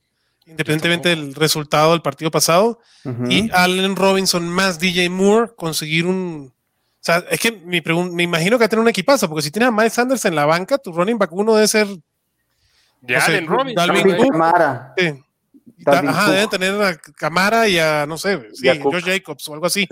[0.44, 2.80] Independientemente del resultado del partido pasado.
[3.28, 6.52] Y Allen Robinson más DJ Moore, conseguir un.
[6.52, 9.52] O sea, es que mi me imagino que va a tener un equipazo, porque si
[9.52, 11.86] tienes a Miles Sanders en la banca, tu running back uno debe ser.
[13.00, 13.74] De No Allen Robinson.
[13.74, 14.16] Dalvin güey.
[14.16, 14.32] Cook.
[14.32, 14.94] Camara.
[15.78, 16.34] Dalvin ajá, Cook.
[16.34, 18.68] deben tener a Camara y a, no sé, sí.
[18.80, 19.88] Josh Jacobs o algo así.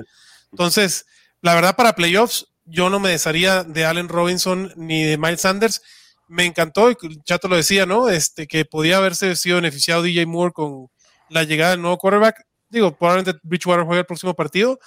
[0.51, 1.07] Entonces,
[1.43, 5.83] la verdad, para playoffs, yo no me desharía de Allen Robinson ni de Miles Sanders.
[6.29, 8.09] Me encantó, y el Chato lo decía, ¿no?
[8.09, 10.87] Este, que podía haberse sido beneficiado DJ Moore con
[11.29, 12.45] la llegada del nuevo quarterback.
[12.69, 14.79] Digo, probablemente Bridgewater juegue el próximo partido,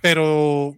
[0.00, 0.74] pero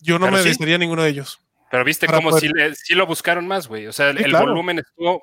[0.00, 0.48] yo no Pero me sí.
[0.50, 1.38] desharía ninguno de ellos.
[1.70, 3.86] Pero viste cómo sí, le- sí lo buscaron más, güey.
[3.86, 4.46] O sea, el, Sí, el claro.
[4.48, 5.22] volumen estuvo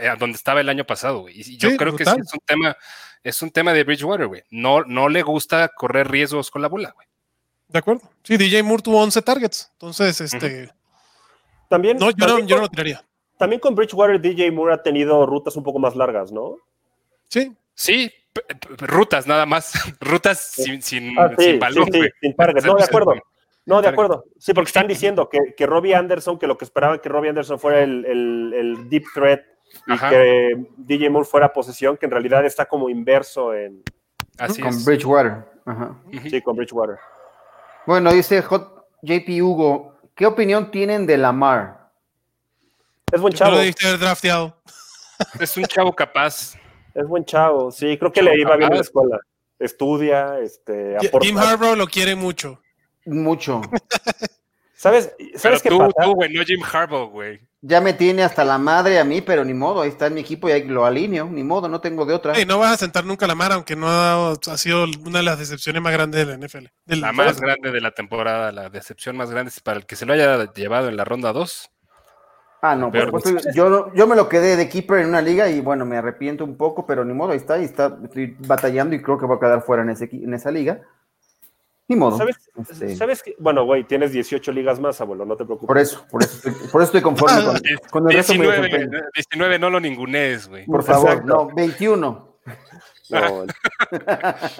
[0.00, 1.40] eh, donde estaba el año pasado, güey.
[1.40, 2.76] Y yo Sí, creo que sí es un tema,
[3.22, 4.42] es un tema de Bridgewater, güey.
[4.50, 7.06] No, no le gusta correr riesgos con la bola, güey.
[7.72, 8.02] ¿De acuerdo?
[8.22, 9.70] Sí, DJ Moore tuvo 11 targets.
[9.74, 10.70] Entonces, este.
[11.68, 13.04] También, No, yo no, yo no con- lo tiraría.
[13.38, 16.56] también con Bridgewater, DJ Moore ha tenido rutas un poco más largas, ¿no?
[17.28, 18.12] Sí, Sí,
[18.78, 19.72] rutas nada más.
[20.00, 22.10] rutas sin, sin, Ah, sí, sin balón, sí, sí, güey.
[22.20, 22.62] sin target.
[22.64, 23.14] No, de acuerdo.
[23.64, 24.24] No, de acuerdo.
[24.38, 27.58] Sí, porque están diciendo que, que Robbie Anderson, que lo que esperaban que Robbie Anderson
[27.58, 29.40] fuera el, el- el deep threat
[29.86, 30.10] y Ajá.
[30.10, 33.82] que DJ Moore fuera posesión, que en realidad está como inverso en
[34.38, 34.84] Así Con es.
[34.84, 35.44] Bridgewater.
[35.64, 35.96] Ajá.
[36.28, 36.96] Sí, con Bridgewater.
[37.86, 41.90] Bueno, dice JP Hugo, ¿qué opinión tienen de Lamar?
[43.12, 43.52] Es buen chavo.
[43.52, 44.56] lo debiste haber drafteado.
[45.38, 46.54] Es un chavo capaz.
[46.94, 47.70] Es buen chavo.
[47.70, 49.20] Sí, creo que Chavo le iba bien en la escuela.
[49.56, 51.50] Estudia, este, Jim aporta.
[51.52, 52.60] Harbaugh lo quiere mucho.
[53.06, 53.60] Mucho.
[54.82, 55.92] ¿Sabes, Pero ¿sabes qué tú, pasa?
[56.02, 57.40] tú, güey, no Jim Harbaugh, güey.
[57.60, 60.22] Ya me tiene hasta la madre a mí, pero ni modo, ahí está en mi
[60.22, 62.32] equipo y ahí lo alineo, ni modo, no tengo de otra.
[62.32, 65.20] Ey, no vas a sentar nunca a la mar, aunque no ha, ha sido una
[65.20, 66.66] de las decepciones más grandes de la NFL.
[66.86, 70.04] La más grande de la temporada, la decepción más grande es para el que se
[70.04, 71.70] lo haya llevado en la ronda 2.
[72.62, 75.60] Ah, no, por supuesto, yo, yo me lo quedé de keeper en una liga y
[75.60, 79.02] bueno, me arrepiento un poco, pero ni modo, ahí está, ahí está, estoy batallando y
[79.02, 80.82] creo que voy a quedar fuera en, ese, en esa liga.
[81.88, 82.16] Ni modo.
[82.16, 83.34] ¿Sabes, Este, ¿Sabes qué?
[83.38, 85.66] Bueno, güey, tienes 18 ligas más, abuelo, no te preocupes.
[85.66, 87.56] Por eso, por eso, estoy, por eso estoy conforme con,
[87.90, 89.02] con el resto de mi 19, desempeño.
[89.14, 90.64] 19, no lo ningunees, güey.
[90.66, 91.26] Por favor, Exacto.
[91.26, 92.32] no, 21.
[93.10, 93.44] No,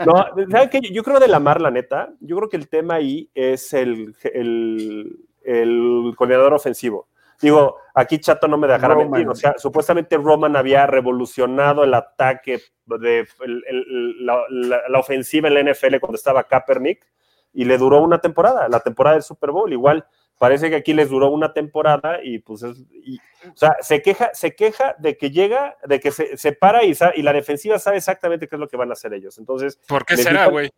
[0.04, 0.80] no ¿saben qué?
[0.92, 4.14] Yo creo de la mar, la neta, yo creo que el tema ahí es el,
[4.24, 7.08] el, el coordinador ofensivo.
[7.42, 9.10] Digo, aquí Chato no me dejará Roman.
[9.10, 9.28] mentir.
[9.28, 15.48] O sea, supuestamente Roman había revolucionado el ataque de el- el- la, la- la ofensiva
[15.48, 17.04] en la NFL cuando estaba Kaepernick
[17.52, 19.70] y le duró una temporada, la temporada del Super Bowl.
[19.72, 20.06] Igual
[20.38, 24.30] parece que aquí les duró una temporada y pues es, y- o sea, se queja,
[24.32, 28.48] se queja de que llega, de que se, se para y, la defensiva sabe exactamente
[28.48, 29.36] qué es lo que van a hacer ellos.
[29.38, 30.70] Entonces, ¿Por qué será, güey?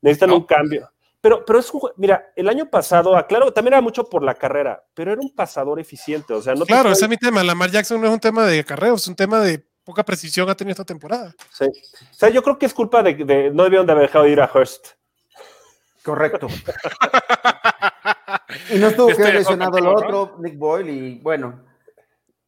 [0.00, 0.36] necesitan No.
[0.36, 0.88] un cambio.
[1.26, 5.10] Pero, pero es mira, el año pasado, aclaro, también era mucho por la carrera, pero
[5.10, 6.32] era un pasador eficiente.
[6.32, 7.42] O sea, no Claro, ese es mi tema.
[7.42, 10.54] Lamar Jackson no es un tema de acarreo, es un tema de poca precisión ha
[10.56, 11.34] tenido esta temporada.
[11.50, 11.64] sí.
[11.64, 14.40] O sea, yo creo que es culpa de, de- no debieron de haber dejado ir
[14.40, 14.90] a Hurst.
[16.04, 16.46] Correcto.
[18.70, 21.64] Y no estuvo que lesionado el otro, Nick Boyle, y bueno.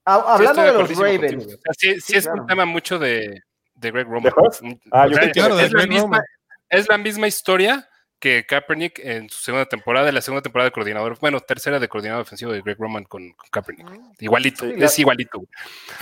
[0.04, 1.46] Hablando de los Ravens.
[1.46, 2.42] O sea, sí, sí Sí, es claro.
[2.42, 3.42] un tema mucho de,
[3.74, 4.22] de Greg Roman.
[4.22, 4.62] ¿De Hurst?
[4.92, 6.22] Ah, O sea, la misma,
[6.68, 7.88] es la misma historia
[8.20, 12.22] que Kaepernick en su segunda temporada, la segunda temporada de coordinador, bueno, tercera de coordinador
[12.22, 13.86] ofensivo de Greg Roman con, con Kaepernick.
[14.18, 15.38] Igualito, Sí, es la- igualito.
[15.38, 15.48] güey.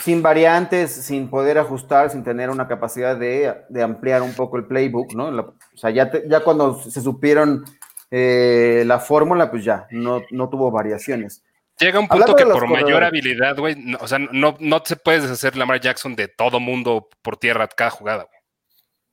[0.02, 4.64] sin variantes, sin poder ajustar, sin tener una capacidad de, de ampliar un poco el
[4.66, 5.30] playbook, ¿no?
[5.30, 7.64] La- o sea, ya, te- ya cuando se supieron
[8.10, 11.42] eh, la fórmula, pues ya, no, no tuvo variaciones.
[11.78, 14.96] Llega un Hablando punto que por mayor habilidad, güey, no- o sea, no, no se
[14.96, 18.40] puedes deshacer Lamar Jackson de todo mundo por tierra cada jugada, güey.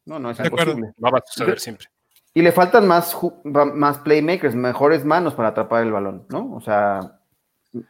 [0.05, 0.71] No, no, es De acuerdo.
[0.71, 0.93] imposible.
[0.97, 1.87] No va a suceder siempre.
[2.33, 6.53] Y le faltan más, más playmakers, mejores manos para atrapar el balón, ¿no?
[6.55, 7.19] O sea,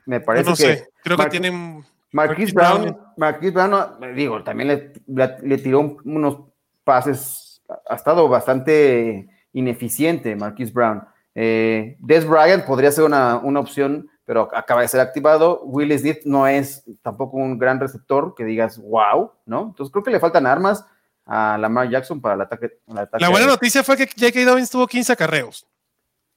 [0.05, 1.83] me parece no que sé, creo que tienen.
[2.11, 2.97] Marquise Brown.
[3.17, 6.37] Marquise Brown, digo, también le, tiró un- unos
[6.83, 11.03] pases, ha estado bastante ineficiente Marquise Brown.
[11.33, 15.61] Eh, Des Bryant podría ser una, una opción, pero acaba de ser activado.
[15.63, 19.61] Will Smith no es tampoco un gran receptor que digas, wow, ¿no?
[19.69, 20.85] Entonces creo que le faltan armas
[21.25, 22.79] a Lamar Jackson para el ataque.
[22.87, 23.55] el ataque La buena aéreo.
[23.55, 24.45] noticia fue que J.K.
[24.45, 25.65] Dobbins tuvo 15 acarreos.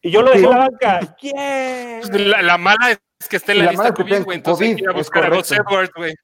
[0.03, 1.17] Y yo lo dejé en la banca.
[1.21, 2.01] ¡Yeah!
[2.13, 4.37] La, la mala es que esté en la, la lista COVID, güey.
[4.37, 5.37] Entonces hay COVID, que ir a es buscar a.
[5.37, 6.15] Edwards, güey.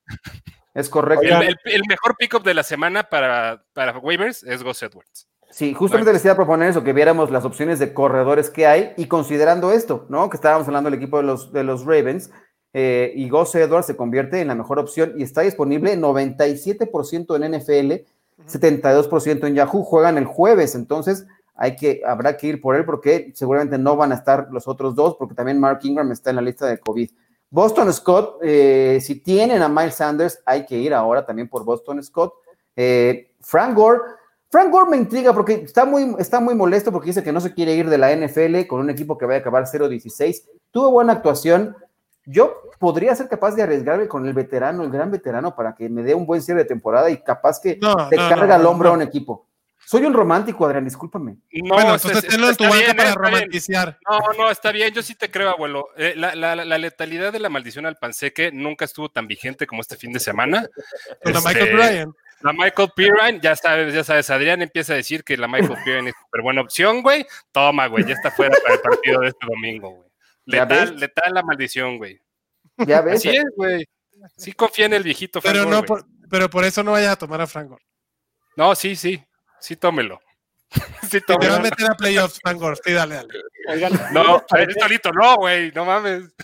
[0.75, 1.25] Es correcto.
[1.25, 5.27] El, el- el mejor pickup de la semana para, para waivers es Gus Edwards.
[5.51, 8.95] Sí, justamente les iba a proponer eso, que viéramos las opciones de corredores que hay
[8.97, 10.31] y considerando esto, ¿no?
[10.31, 12.31] Que estábamos hablando del equipo de los, de los Ravens
[12.73, 17.59] eh, y Gus Edwards se convierte en la mejor opción y está disponible 97% en
[17.59, 18.07] NFL,
[18.47, 23.33] 72% en Yahoo, juegan el jueves, entonces hay que, habrá que ir por él porque
[23.35, 26.43] seguramente no van a estar los otros dos porque también Mark Ingram está en la
[26.43, 27.11] lista de COVID.
[27.51, 32.03] Boston Scott, eh, si tienen a Miles Sanders, hay que ir ahora también por Boston
[32.03, 32.33] Scott.
[32.75, 34.01] Eh, Frank Gore,
[34.49, 37.53] Frank Gore me intriga porque está muy, está muy molesto porque dice que no se
[37.53, 40.45] quiere ir de la NFL con un equipo que va a acabar 0-16.
[40.71, 41.77] Tuvo buena actuación.
[42.25, 46.03] Yo podría ser capaz de arriesgarme con el veterano, el gran veterano, para que me
[46.03, 48.63] dé un buen cierre de temporada y capaz que No, te no, carga no, al
[48.63, 49.49] no, hombro a un equipo.
[49.85, 51.37] Soy un romántico, Adrián, discúlpame.
[51.53, 53.99] No, bueno, entonces tenlo en tu banca bien, para romantizar.
[54.09, 55.89] No, no, está bien, yo sí te creo, abuelo.
[55.97, 59.81] Eh, la, la- la letalidad de la maldición al panseque nunca estuvo tan vigente como
[59.83, 60.67] este fin de semana.
[61.23, 62.15] Con la Este, Michael Bryan.
[62.43, 66.11] La Michael Pirine, ya sabes, ya sabes, Adrián empieza a decir que la Michael Pirine
[66.11, 67.27] es súper buena opción, güey.
[67.53, 70.09] Toma, güey, ya está fuera para el partido de este domingo, güey.
[70.47, 72.21] ¿Ya Letal, letal la maldición, güey.
[72.79, 73.17] Ya ves.
[73.17, 73.85] Así es, güey.
[74.37, 77.13] Sí confía en el viejito Frank Pero, Gore, no por, pero por eso no vayas
[77.13, 77.85] a tomar a Frank Gore.
[78.57, 79.23] No, sí, sí.
[79.61, 80.21] Sí, tómelo.
[81.03, 81.63] Sí, Si te vas a tómelo.
[81.63, 82.77] meter a playoffs, Frank Gore.
[82.85, 83.29] Sí, dale, dale.
[83.69, 84.43] Oigan, No,
[85.13, 85.71] no, güey.
[85.73, 86.35] No mames.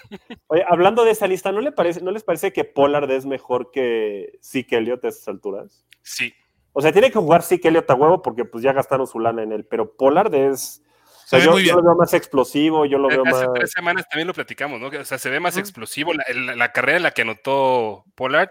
[0.48, 3.70] Oye, hablando de esa lista, ¿no, le parece, ¿no les parece que Pollard es mejor
[3.70, 5.84] que Zeke Elliott a estas alturas?
[6.02, 6.34] Sí.
[6.72, 9.42] O sea, tiene que jugar Zeke Elliott a huevo porque pues ya gastaron su lana
[9.42, 10.82] en él, pero Pollard es...
[11.28, 11.76] O sea, Se ve yo, muy yo bien.
[11.76, 13.52] lo veo más explosivo, yo lo veo Hace más...
[13.54, 14.86] tres semanas también lo platicamos, ¿no?
[14.88, 16.14] O sea, se ve más explosivo.
[16.14, 18.48] La, la- la carrera en la que anotó Pollard.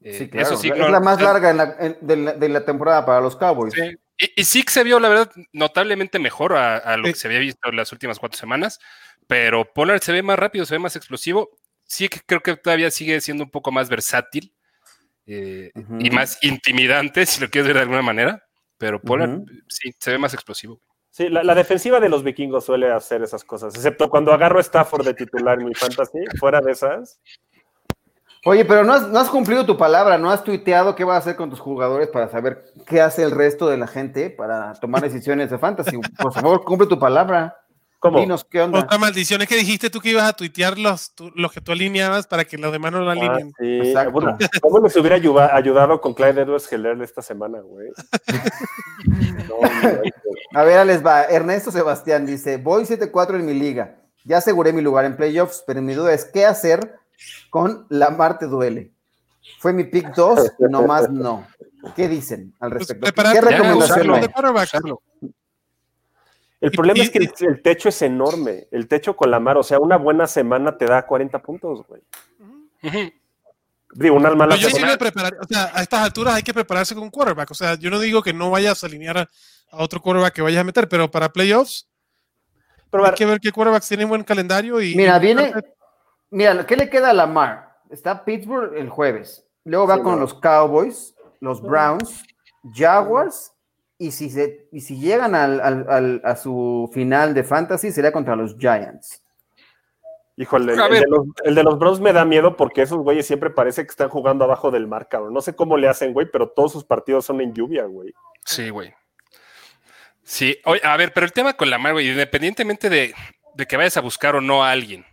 [0.00, 0.46] eh, Sí, claro.
[0.46, 3.04] Eso sí, es no- la más larga en la- en- de, la, de la temporada
[3.04, 3.74] para los Cowboys.
[3.74, 3.96] Sí.
[4.16, 7.14] Y, y sí que se vio, la verdad, notablemente mejor a, a lo Sí.
[7.14, 8.78] que se había visto en las últimas cuatro semanas,
[9.26, 11.50] pero Pollard se ve más rápido, se ve más explosivo.
[11.84, 14.54] Sí que creo que todavía sigue siendo un poco más versátil
[15.26, 18.44] eh, y más intimidante, si lo quieres ver de alguna manera,
[18.78, 20.80] pero Pollard sí, se ve más explosivo.
[21.10, 25.04] Sí, la, defensiva de los vikingos suele hacer esas cosas, excepto cuando agarro a Stafford
[25.04, 27.20] de titular en mi fantasy, fuera de esas.
[28.44, 31.18] Oye, pero no has, no has cumplido tu palabra, no has tuiteado qué vas a
[31.18, 35.02] hacer con tus jugadores para saber qué hace el resto de la gente para tomar
[35.02, 35.98] decisiones de fantasy.
[36.18, 37.59] Por favor, cumple tu palabra.
[38.00, 38.18] ¿Cómo?
[38.18, 38.80] Dinos qué onda.
[38.80, 41.70] Otra maldición es que dijiste tú que ibas a tuitear los, tú- los que tú
[41.72, 43.52] alineabas para que los demás no lo Ah, alineen.
[43.60, 43.78] sí.
[43.88, 44.10] Exacto.
[44.12, 47.88] Bueno, ¿Cómo les hubiera ayuda- ayudado con Clyde Edwards Heller esta semana, güey?
[49.48, 49.56] No.
[50.58, 51.24] A ver, les va.
[51.24, 53.96] Ernesto Sebastián dice: Voy 7-4 en mi liga.
[54.24, 56.94] Ya aseguré mi lugar en playoffs, pero mi duda es qué hacer
[57.50, 58.92] con la Marte Duele.
[59.58, 61.46] Fue mi pick 2, nomás no.
[61.96, 63.12] ¿Qué dicen al Pues, respecto?
[63.32, 64.20] ¿Qué recomendación usarlo hay?
[64.22, 64.68] de quarterback.
[66.60, 68.68] El problema y- es que el, el techo es enorme.
[68.70, 72.02] El techo con la mar, o sea, una buena semana te da 40 puntos, güey.
[73.92, 74.92] Digo, una mala Pero yo sí semana.
[74.92, 77.50] me preparar, o sea, a estas alturas hay que prepararse con un quarterback.
[77.50, 79.22] O sea, yo no digo que no vayas a alinear a,
[79.72, 81.88] a otro quarterback que vayas a meter, pero para playoffs
[82.90, 84.94] Pero, hay que ver qué quarterbacks tienen buen calendario y.
[84.94, 85.52] Mira, y- viene.
[86.30, 87.78] Mira, ¿qué le queda a Lamar?
[87.90, 89.44] Está Pittsburgh el jueves.
[89.64, 90.20] Luego va Sí, con no.
[90.20, 92.22] los Cowboys, los Browns,
[92.72, 93.52] Jaguars.
[94.02, 98.10] Y si, se, y si llegan al- al- al- a su final de fantasy, sería
[98.12, 99.22] contra los Giants.
[100.36, 103.50] híjole, el, de los, el de los Browns me da miedo porque esos güeyes siempre
[103.50, 105.34] parece que están jugando abajo del mar, cabrón.
[105.34, 108.14] No sé cómo le hacen, güey, pero todos sus partidos son en lluvia, güey.
[108.46, 108.94] Sí, güey.
[110.22, 113.14] Sí, oye, a ver, pero el tema con la güey, independientemente de,
[113.54, 115.04] de que vayas a buscar o no a alguien.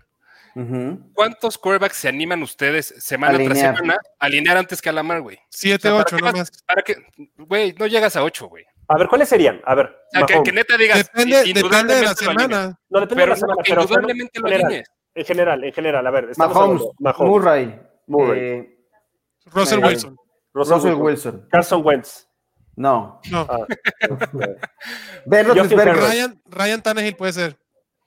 [1.13, 3.53] ¿cuántos quarterbacks se animan ustedes semana Alinear.
[3.75, 5.37] tras semana a alinear antes que a Lamar, güey?
[5.49, 6.63] 7, O sea, 8, ¿para qué no vas- más.
[6.63, 6.95] Para que,
[7.37, 8.65] güey, no llegas a 8, güey.
[8.89, 9.61] A ver, ¿cuáles serían?
[9.65, 9.87] A ver,
[10.21, 12.79] O sea, que, neta digas, Depende, depende de la semana.
[12.89, 14.89] No, depende de la semana, pero indudablemente lo en general, alinees.
[15.15, 18.39] en general, en general, a ver, Mahomes, Mahomes, Murray, Murray.
[18.39, 18.77] eh,
[19.47, 20.17] Russell Eh, Wilson.
[20.53, 21.47] Russell, Russell Wilson, Wilson.
[21.51, 22.27] Carson Wentz.
[22.77, 23.19] No.
[23.31, 23.47] No.
[23.49, 23.65] Ah,
[25.25, 25.45] Ben.
[25.47, 27.57] Ryan, Ryan Tannehill puede ser.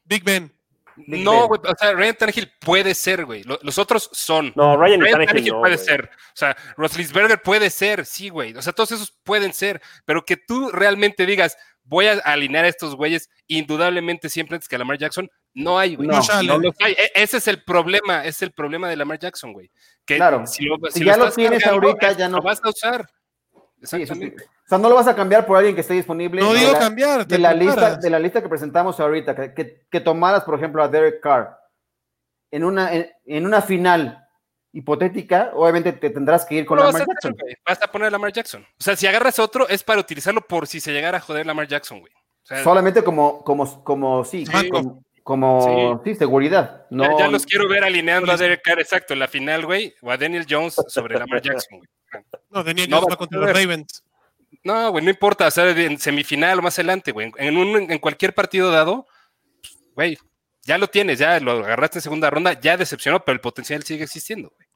[0.05, 0.53] Big Ben.
[0.97, 3.43] Big No, güey, o sea, Ryan Tannehill puede ser, güey.
[3.45, 4.53] Lo- Los otros son.
[4.57, 6.11] no, Ryan, y Ryan Tannehill Tannehill no, puede ser.
[6.13, 8.55] O sea, Roethlisberger puede ser, sí, güey.
[8.57, 9.81] O sea, todos esos pueden ser.
[10.05, 14.77] Pero que tú realmente digas, voy a alinear a estos güeyes indudablemente siempre antes que
[14.77, 16.09] a Lamar Jackson, no hay, güey.
[16.09, 16.21] No.
[16.61, 16.93] No hay.
[16.93, 19.71] E- ese es el problema, es el problema de Lamar Jackson, güey.
[20.05, 20.47] Que Claro.
[20.47, 23.07] si, lo, Si si ya lo tienes ahorita, ya no- Lo vas a usar.
[23.83, 24.45] Exactamente.
[24.45, 26.41] O sea, no lo vas a cambiar por alguien que esté disponible.
[26.41, 27.27] No de digo la- cambiar.
[27.27, 30.83] de la, lista, de la lista que presentamos ahorita, que, que, que tomaras, por ejemplo,
[30.83, 31.59] a Derek Carr
[32.51, 34.27] en una, en, en una final
[34.73, 37.57] hipotética, obviamente te tendrás que ir con No vas Lamar a hacer, Jackson.
[37.67, 38.63] Vas a poner a Lamar Jackson.
[38.63, 41.67] O sea, si agarras otro, es para utilizarlo por si se llegara a joder Lamar
[41.67, 42.13] Jackson, güey.
[42.13, 44.69] O sea, Solamente como, como, como sí, Sí.
[44.71, 46.87] como, como, sí, seguridad.
[46.91, 49.95] No, Ya, ya los quiero ver alineando a Derek Carr, exacto, en la final, güey,
[50.03, 51.89] o a Daniel Jones sobre Lamar Jackson, güey.
[52.51, 53.53] No, Daniel No Jones va va a contra los.
[53.53, 54.05] Ravens.
[54.65, 57.33] No, güey, no importa, o sea, en semifinal o más adelante, güey.
[57.37, 59.07] En, un- en cualquier partido dado,
[59.95, 60.19] güey,
[60.63, 64.05] ya lo tienes, ya lo agarraste en segunda ronda, ya decepcionó, pero el potencial sigue
[64.05, 64.69] existiendo, güey.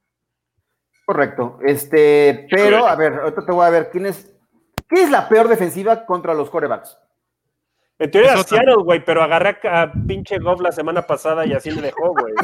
[1.04, 1.58] Correcto.
[1.66, 4.30] Este, pero, a ver, ahorita te voy a ver quién es.
[4.88, 6.96] ¿Qué es la peor defensiva contra los corebacks?
[8.04, 8.62] En teoría era Minnesota.
[8.62, 12.10] Seattle, güey, pero agarré a, a pinche Goff la semana pasada y así me dejó,
[12.10, 12.34] güey.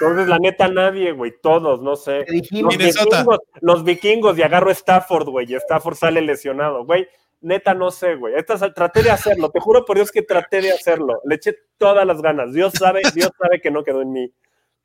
[0.00, 2.24] Entonces, la neta, nadie, güey, todos, no sé.
[2.28, 3.18] Los Minnesota.
[3.18, 7.06] vikingos, los vikingos y agarro a Stafford, güey, y Stafford sale lesionado, güey.
[7.42, 8.34] Neta, no sé, güey.
[8.74, 11.20] Traté de hacerlo, te juro por Dios que traté de hacerlo.
[11.24, 12.54] Le eché todas las ganas.
[12.54, 14.32] Dios sabe, Dios sabe que no quedó en mí.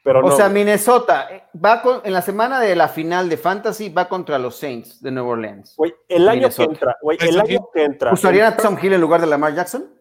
[0.04, 0.32] Pero o no.
[0.32, 0.50] sea.
[0.50, 4.58] Minnesota eh, va con, en la semana de la final de Fantasy, va contra los
[4.58, 5.76] Saints de Nueva Orleans.
[5.78, 6.66] Güey, el año Minnesota.
[6.68, 8.14] que entra, güey, el Tyson año que entra.
[8.14, 9.97] ¿Usarían a Tom Hill en lugar de Lamar Jackson?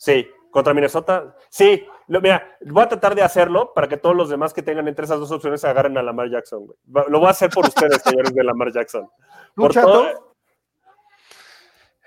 [0.00, 1.36] Sí, contra Minnesota.
[1.50, 4.88] Sí, lo- mira, voy a tratar de hacerlo para que todos los demás que tengan
[4.88, 6.78] entre esas dos opciones agarren a Lamar Jackson, güey.
[7.10, 9.06] Lo voy a hacer por ustedes, señores de Lamar Jackson.
[9.54, 10.34] ¿Tú, Por todo-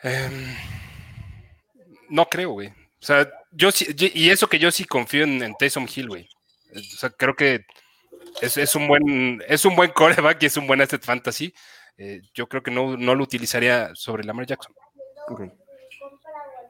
[0.01, 0.55] Em,
[2.09, 2.69] no creo, güey.
[2.69, 6.27] O sea, yo sí, y eso que yo sí confío en, en Taysom Hill, güey.
[6.75, 7.61] O sea, creo que
[8.41, 11.53] es, es un buen, es un buen coreback y es un buen asset fantasy.
[11.97, 14.73] Eh, yo creo que no, no lo utilizaría sobre Lamar Jackson.
[15.29, 15.41] Ok.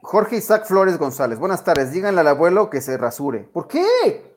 [0.04, 1.38] Jorge Isaac Flores González.
[1.38, 1.90] Buenas tardes.
[1.90, 3.40] Díganle al abuelo que se rasure.
[3.40, 4.36] ¿Por qué?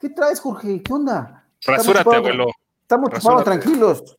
[0.00, 0.82] ¿Qué traes, Jorge?
[0.82, 1.44] ¿Qué onda?
[1.60, 2.46] Estamos Rasúrate, ocupados- abuelo.
[2.82, 4.18] Estamos ocupados, tranquilos.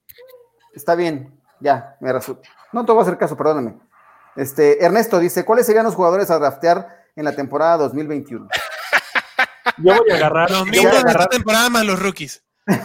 [0.73, 2.41] Está bien, ya, me rasuro.
[2.71, 3.77] No te voy a hacer caso, perdóname.
[4.37, 8.47] Este, Ernesto dice, ¿cuáles serían los jugadores a draftear en la temporada 2021?
[9.77, 12.43] Yo voy a agarrar, Los mismos a de esta temporada más los rookies.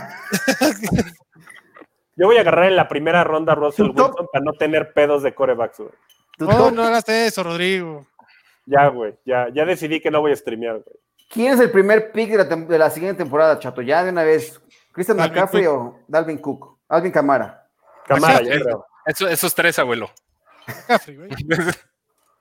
[2.16, 5.22] yo voy a agarrar en la primera ronda a Russell Wilson para no tener pedos
[5.22, 5.90] de corebacks, güey.
[6.38, 8.06] No, top- no hagas eso, Rodrigo.
[8.66, 10.96] Ya, güey, ya, ya decidí que no voy a streamear, güey.
[11.28, 13.80] ¿Quién es el primer pick de la, tem- de la siguiente temporada, Chato?
[13.82, 14.60] Ya de una vez.
[14.92, 16.78] ¿Christian Dalvin McCaffrey o Dalvin Cook?
[16.88, 17.66] Alvin Camara.
[18.06, 18.86] Camara, es- creo.
[19.06, 20.10] eso- esos tres, abuelo.
[21.06, 21.30] Güey.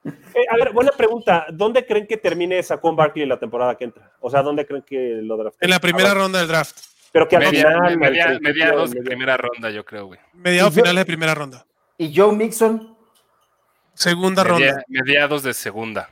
[0.04, 1.46] Eh, a ver, buena pregunta.
[1.52, 4.10] ¿Dónde creen que termine Saquon Barkley la temporada que entra?
[4.20, 5.64] O sea, ¿dónde creen que lo draften?
[5.64, 6.76] En la primera Ah, ronda del draft.
[7.12, 10.18] Pero que al Media- final, media- principio, mediados de media- primera ronda, yo creo, güey.
[10.32, 11.64] Mediados finales de primera ronda.
[11.98, 12.96] ¿Y Joe Mixon?
[13.94, 14.84] Segunda Media- ronda.
[14.88, 16.08] mediados de segunda.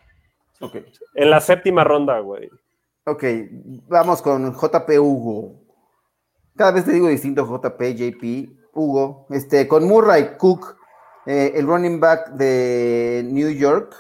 [0.61, 0.77] Ok.
[1.15, 2.49] En la séptima ronda, güey.
[3.07, 3.25] Ok,
[3.89, 5.55] vamos con JP Hugo.
[6.57, 9.27] Cada vez te digo distinto JP, JP, Hugo.
[9.31, 10.77] Este, con Murray Cook,
[11.27, 13.95] eh, el running back de New York,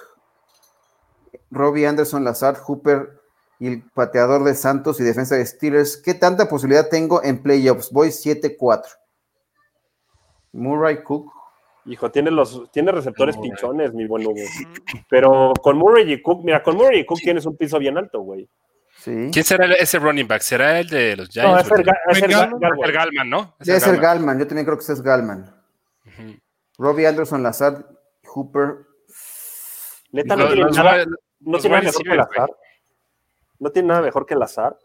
[1.51, 3.19] Robbie Anderson, Lazard, Hooper
[3.59, 5.97] y el pateador de Santos y defensa de Steelers.
[5.97, 7.91] ¿Qué tanta posibilidad tengo en playoffs?
[7.91, 8.99] Voy 7-4.
[10.53, 11.33] Murray Cook.
[11.87, 13.51] Hijo, tiene los, tiene receptores Murray.
[13.51, 14.35] pinchones, mi buen Hugo.
[15.09, 18.21] Pero con Murray y Cook, mira, con Murray y Cook tienes un piso bien alto,
[18.21, 18.49] güey.
[18.99, 19.31] Sí.
[19.33, 20.43] ¿Quién será ese running back?
[20.43, 21.65] ¿Será el de los No, Giants?
[21.65, 22.25] es el, Ga- es el
[22.85, 23.57] el Galman, ¿no?
[23.59, 24.03] Es el ser Galman.
[24.03, 24.39] Galman.
[24.41, 25.57] Yo también creo que es Galman.
[26.07, 26.37] Ujú.
[26.79, 27.85] Robbie Anderson, Lazard,
[28.27, 28.87] Hooper.
[30.13, 31.05] Neta, no tiene nada,
[31.41, 32.51] no tiene nada mejor que azar.
[33.59, 34.77] No tiene nada mejor que el azar.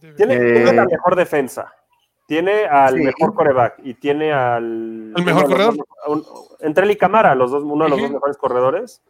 [0.00, 1.72] Debe- Tiene, Eh, tiene la mejor defensa.
[2.26, 3.02] Tiene al Sí.
[3.04, 5.12] mejor coreback y tiene al.
[5.14, 5.76] ¿Al mejor los corredor?
[5.76, 6.24] dos- un-
[6.66, 9.02] entre él y Camara, los dos, uno de los dos mejores corredores.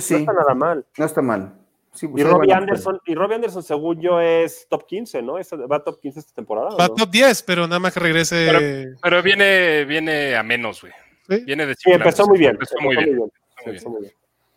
[0.00, 0.84] Sí, No está nada mal.
[0.96, 1.52] no está mal.
[1.94, 5.36] Sí, Y Robbie Anderson, y Robbie Anderson, según yo, es top 15, ¿no?
[5.36, 6.70] Es- ¿Va top 15 esta temporada?
[6.70, 6.94] Va no?
[6.94, 8.94] top 10, pero nada más que regrese.
[9.02, 10.94] Pero viene, viene a menos, güey.
[11.28, 11.44] ¿sí?
[11.44, 12.52] Viene de Sí, empezó muy bien.
[12.52, 13.08] Empezó muy bien.
[13.10, 13.42] Empezó Muy bien.
[13.66, 14.12] empezó muy bien.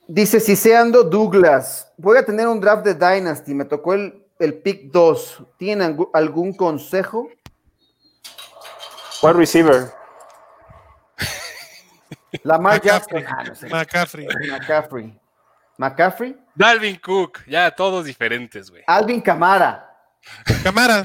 [0.07, 4.91] Dice Ciseando Douglas, voy a tener un draft de Dynasty, me tocó el, el pick
[4.91, 5.43] 2.
[5.57, 7.27] ¿Tienen algún consejo?
[9.25, 9.91] Wide receiver.
[12.43, 13.23] Lamar McCaffrey.
[13.23, 13.25] Jackson.
[13.27, 13.67] Ah, no sé.
[13.69, 14.27] McCaffrey.
[14.49, 15.19] McCaffrey.
[15.77, 16.37] McCaffrey.
[16.53, 18.83] Dalvin Cook, ya todos diferentes, güey.
[18.87, 19.89] Alvin Camara.
[20.63, 21.03] Camara.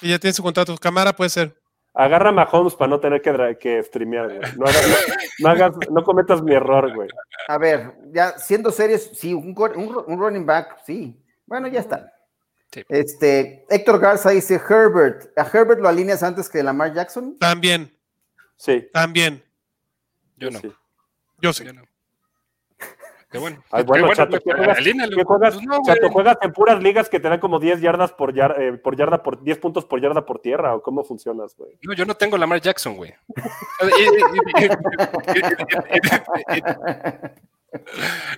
[0.00, 0.76] Que ya tiene su contrato.
[0.78, 1.54] Camara puede ser.
[1.92, 4.40] Agarra a Mahomes para no tener que, que streamear, güey.
[4.56, 4.96] No, hagas- no-
[5.38, 7.08] no hagas- no cometas mi error, güey.
[7.46, 11.16] A ver, ya siendo serios, sí, un, un running back, sí.
[11.46, 12.12] Bueno, ya está.
[12.74, 12.82] Sí.
[12.88, 15.26] Este, Héctor Garza dice Herbert.
[15.38, 17.38] ¿A Herbert lo alineas antes que Lamar Jackson?
[17.38, 17.96] También.
[18.56, 18.88] Sí.
[18.92, 19.44] También.
[20.36, 20.58] Yo no.
[20.58, 20.72] sí.
[21.40, 21.64] Yo sí.
[21.64, 21.82] Yo no.
[23.30, 23.62] Qué bueno.
[23.72, 24.78] Ay, bueno, bueno, Chato, pues, ¿qué juegas?
[24.78, 25.16] alínalo.
[25.16, 25.54] ¿Qué juegas?
[25.54, 25.82] Pues no.
[25.84, 28.96] Chato, ¿juegas en puras ligas que te dan como 10 yardas por, yar- eh, por
[28.96, 31.78] yarda por 10 puntos por yarda por tierra o cómo funcionas, güey?
[31.82, 33.12] No, yo no tengo Lamar Jackson, güey.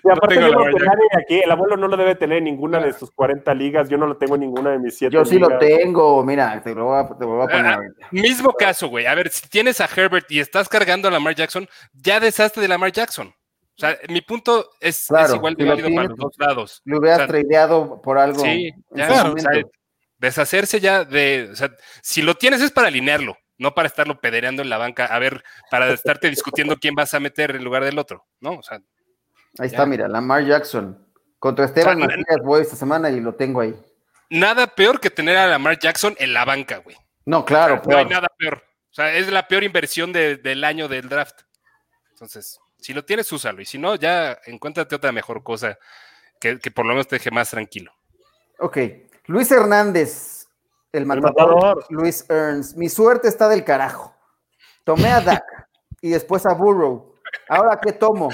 [0.05, 2.81] Y- aparte yo creo que nadie aquí, el abuelo no lo debe tener en ninguna
[2.81, 5.39] de sus 40 ligas, yo no lo tengo en ninguna de mis 7 Yo sí
[5.39, 7.81] lo tengo, mira, te lo voy a, te lo voy a poner Ah.
[8.11, 9.07] Mismo caso, güey.
[9.07, 12.69] A ver, si tienes a Herbert y estás cargando a Lamar Jackson, ya deshazte de
[12.69, 13.29] Lamar Jackson.
[13.29, 16.81] O sea, mi punto es, es Claro, igual de válido para los dos lados.
[16.85, 18.39] Lo hubieras O sea, tradeado por algo.
[18.41, 19.71] Sí, ya, su claro, o sea, momento.
[20.19, 21.71] deshacerse ya de, o sea,
[22.03, 25.43] si lo tienes es para alinearlo, no para estarlo pedereando en la banca, a ver,
[25.71, 28.53] para estarte discutiendo quién vas a meter en lugar del otro, ¿no?
[28.53, 28.81] O sea,
[29.59, 29.77] Ahí ya.
[29.77, 31.03] está, mira, Lamar Jackson.
[31.39, 33.75] Contra Esteban O sea, voy esta semana y lo tengo ahí.
[34.31, 36.97] nada peor que tener a Lamar Jackson en la banca, güey.
[37.25, 38.63] No, claro, no hay nada peor.
[38.91, 41.43] O sea, es la peor inversión de- del año del draft.
[42.13, 43.61] Entonces, si lo tienes, úsalo.
[43.61, 45.79] Y si no, ya encuéntrate otra mejor cosa
[46.41, 47.93] que, que por lo menos te deje más tranquilo.
[48.59, 48.79] Ok.
[49.27, 50.47] Luis Hernández,
[50.93, 51.55] el matador.
[51.55, 51.85] matador.
[51.91, 52.77] Luis Ernst.
[52.77, 54.15] Mi suerte está del carajo.
[54.85, 55.45] Tomé a Dak
[56.01, 57.16] y después a Burrow.
[57.49, 58.29] Ahora, ¿qué tomo?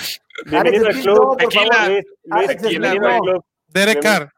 [0.46, 1.02] Bienvenido al club.
[1.02, 1.74] Smith, no, por Tequila.
[1.74, 1.88] favor.
[1.90, 3.44] Luis, Luis, Alex bienvenido al club.
[3.68, 4.02] Derek Bienvenido.
[4.02, 4.32] Carr,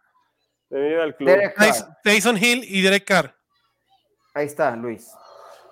[0.71, 1.29] Bienvenido al club.
[1.29, 1.67] Derek Carr.
[1.69, 3.35] Tyson- Tyson Hill y Derek Carr.
[4.35, 5.09] Ahí está, Luis.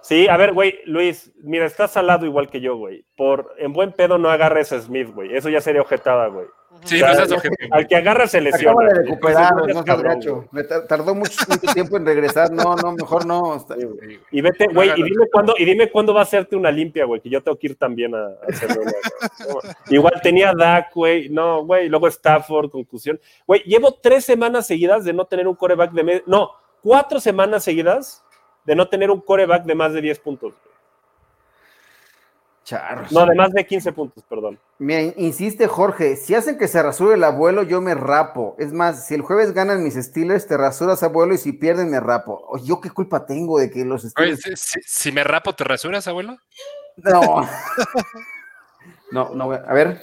[0.02, 3.04] Sí, a ver, güey, Luis, mira, estás al lado igual que yo, güey.
[3.16, 5.34] Por en buen pedo no agarres a Smith, güey.
[5.36, 6.46] Eso ya sería objetada, güey.
[6.84, 7.74] Sí, O sea, no seas objetivo.
[7.74, 8.72] Al que agarra se lesiona.
[8.72, 9.04] Acaba de güey.
[9.06, 10.34] recuperar, Entonces, no seas seas cabrón, gacho.
[10.36, 10.48] güey.
[10.52, 12.50] Me tar- Tardó mucho, mucho tiempo en regresar.
[12.50, 13.56] No, no, mejor no.
[13.56, 14.20] Está- güey.
[14.30, 17.04] Y vete, No güey, y dime cuándo, y dime cuándo va a hacerte una limpia,
[17.04, 18.18] güey, que yo tengo que ir también a.
[18.28, 23.20] No, Igual tenía Dak, güey, no, güey, luego Stafford, conclusión.
[23.46, 26.50] Güey, llevo tres semanas seguidas de no tener un coreback de medio, no,
[26.82, 28.24] cuatro semanas seguidas
[28.64, 30.52] de no tener un coreback de más de 10 puntos.
[30.52, 30.71] güey.
[32.64, 33.10] Charros.
[33.10, 34.58] No, de más de 15 puntos, perdón.
[34.78, 38.54] Mira, insiste Jorge, si hacen que se rasure el abuelo, yo me rapo.
[38.58, 41.98] Es más, si el jueves ganan mis Steelers, te rasuras abuelo y si pierden me
[41.98, 42.44] rapo.
[42.48, 44.60] Oye, ¿Yo qué culpa tengo de que los Oye, Steelers...
[44.60, 46.36] si, si- si me rapo, ¿te rasuras, abuelo?
[46.96, 47.36] No.
[49.12, 50.00] No, no, a ver.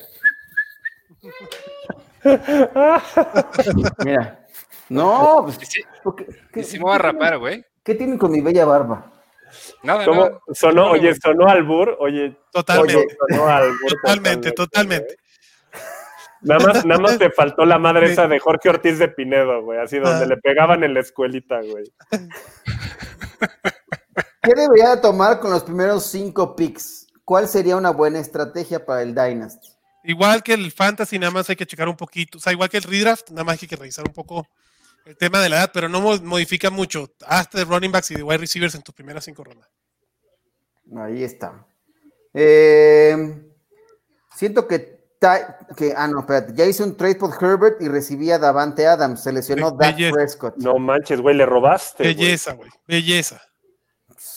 [4.03, 4.45] Mira.
[4.89, 7.65] No, pues, Y sí, ¿por qué, y sí me voy a rapar, güey.
[7.83, 9.11] ¿qué tienen con mi bella barba?
[9.83, 10.39] Nada, ¿Cómo nada.
[10.53, 10.85] sonó?
[10.85, 13.17] No, Oye, sonó albur, oye, Totalmente.
[13.29, 13.91] sonó albur.
[14.03, 15.15] Totalmente, totalmente.
[16.41, 19.79] Nada más, nada más te faltó la madre esa de Jorge Ortiz de Pinedo, güey,
[19.79, 20.27] así donde Ah.
[20.27, 21.83] le pegaban en la escuelita, güey.
[24.41, 27.07] ¿Qué debería tomar con los primeros cinco picks?
[27.25, 29.69] ¿Cuál sería una buena estrategia para el Dynasty?
[30.03, 32.37] Igual que el fantasy, nada más hay que checar un poquito.
[32.37, 34.47] O sea, igual que el redraft, nada más hay que revisar un poco
[35.05, 37.11] el tema de la edad, pero no mo- modifica mucho.
[37.25, 39.67] Hasta de running backs y de wide receivers en tus primeras cinco rondas.
[40.97, 41.65] Ahí está.
[42.33, 43.43] Eh,
[44.35, 44.97] siento que.
[45.21, 46.53] Ah, no, espérate.
[46.55, 49.21] Ya hice un trade por Herbert y recibí a Davante Adams.
[49.21, 49.97] Se lesionó Dak.
[50.11, 50.55] Prescott.
[50.57, 52.03] No manches, güey, le robaste.
[52.03, 52.69] Belleza, güey.
[52.87, 53.41] Belleza.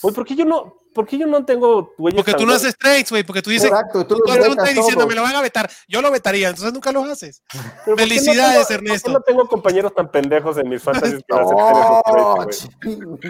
[0.03, 2.77] Güey, ¿por qué yo no, por qué yo no tengo güeyes Porque tú no haces
[2.77, 3.23] trades, güey.
[3.25, 5.37] Porque tú dices, Exacto, tú tú los haces un vetas trade diciendo, me lo van
[5.37, 5.71] a vetar.
[5.89, 7.43] Yo lo vetaría, entonces nunca lo haces.
[7.53, 9.13] Pero ¿por qué no Felicidades, tengo- Ernesto.
[9.13, 13.05] ¿por qué no tengo compañeros tan pendejos en mis fantasies para hacer No, esos trades,
[13.05, 13.21] güey?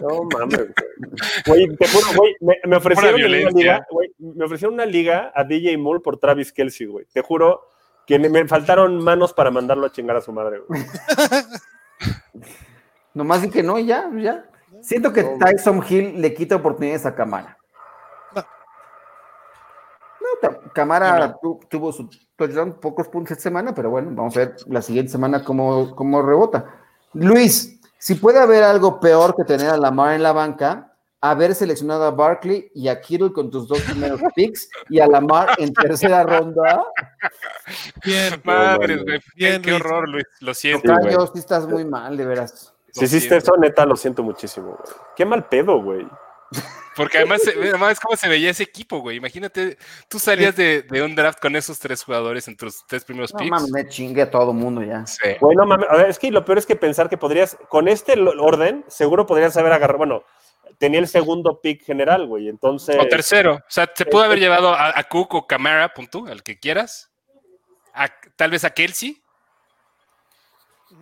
[0.00, 0.66] No mames,
[1.46, 1.76] güey.
[1.76, 5.76] Te juro, güey, me, me ofrecieron una liga, güey, me ofrecieron una liga a DJ
[5.78, 7.06] Moore por Travis Kelsey, güey.
[7.12, 7.68] Te juro
[8.06, 10.82] que me- faltaron manos para mandarlo a chingar a su madre, güey.
[13.14, 14.44] Nomás di que no, y ya, ya.
[14.84, 17.56] Siento que Tyson Hill le quita oportunidades a Camara.
[20.42, 20.72] No.
[20.74, 21.36] Camara No, no.
[21.40, 25.10] tu- tuvo su touchdown, pocos puntos esta semana, pero bueno, vamos a ver la siguiente
[25.12, 26.66] semana cómo, cómo rebota.
[27.14, 32.04] Luis, si puede haber algo peor que tener a Lamar en la banca, haber seleccionado
[32.04, 36.22] a Barkley y a Kittle con tus dos primeros picks y a Lamar en tercera
[36.24, 36.84] ronda.
[38.04, 38.40] Bien.
[38.44, 39.20] Madres, güey.
[39.36, 39.80] Bien, qué Luis.
[39.82, 40.26] horror, Luis.
[40.40, 40.92] Lo siento.
[40.92, 42.73] Tocayo, sí estás muy mal, de veras.
[42.94, 43.52] Lo Si hiciste siento.
[43.54, 44.96] eso, neta, lo siento muchísimo, güey.
[45.16, 46.06] Qué mal pedo, güey.
[46.94, 49.16] Porque además, se- además cómo se veía ese equipo, güey.
[49.16, 49.76] Imagínate,
[50.08, 53.38] tú salías de, de un draft con esos tres jugadores en tus tres primeros No
[53.38, 53.50] picks.
[53.50, 55.04] mames, me chingue a todo mundo ya.
[55.04, 55.30] Sí.
[55.40, 58.12] Bueno, mames, a ver, es que lo peor es que pensar que podrías, con este
[58.20, 60.22] orden, seguro podrías haber agarrado, bueno,
[60.78, 62.96] tenía el segundo pick general, güey, entonces...
[63.00, 63.54] O tercero.
[63.56, 67.10] O sea, se pudo haber llevado a, a Cook o Camara, punto, al que quieras.
[67.92, 69.20] A- tal vez a Kelsey.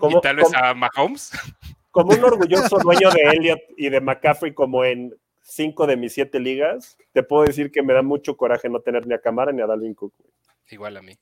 [0.09, 1.33] y tal vez a Mahomes.
[1.93, 6.41] como un orgulloso dueño de Elliot y de McCaffrey como en cinco de mis siete
[6.41, 9.63] ligas, te puedo decir que me da mucho coraje no tener ni a Camara ni
[9.63, 10.13] a Dalvin Cook.
[10.19, 10.33] güey.
[10.71, 11.17] Igual a mí.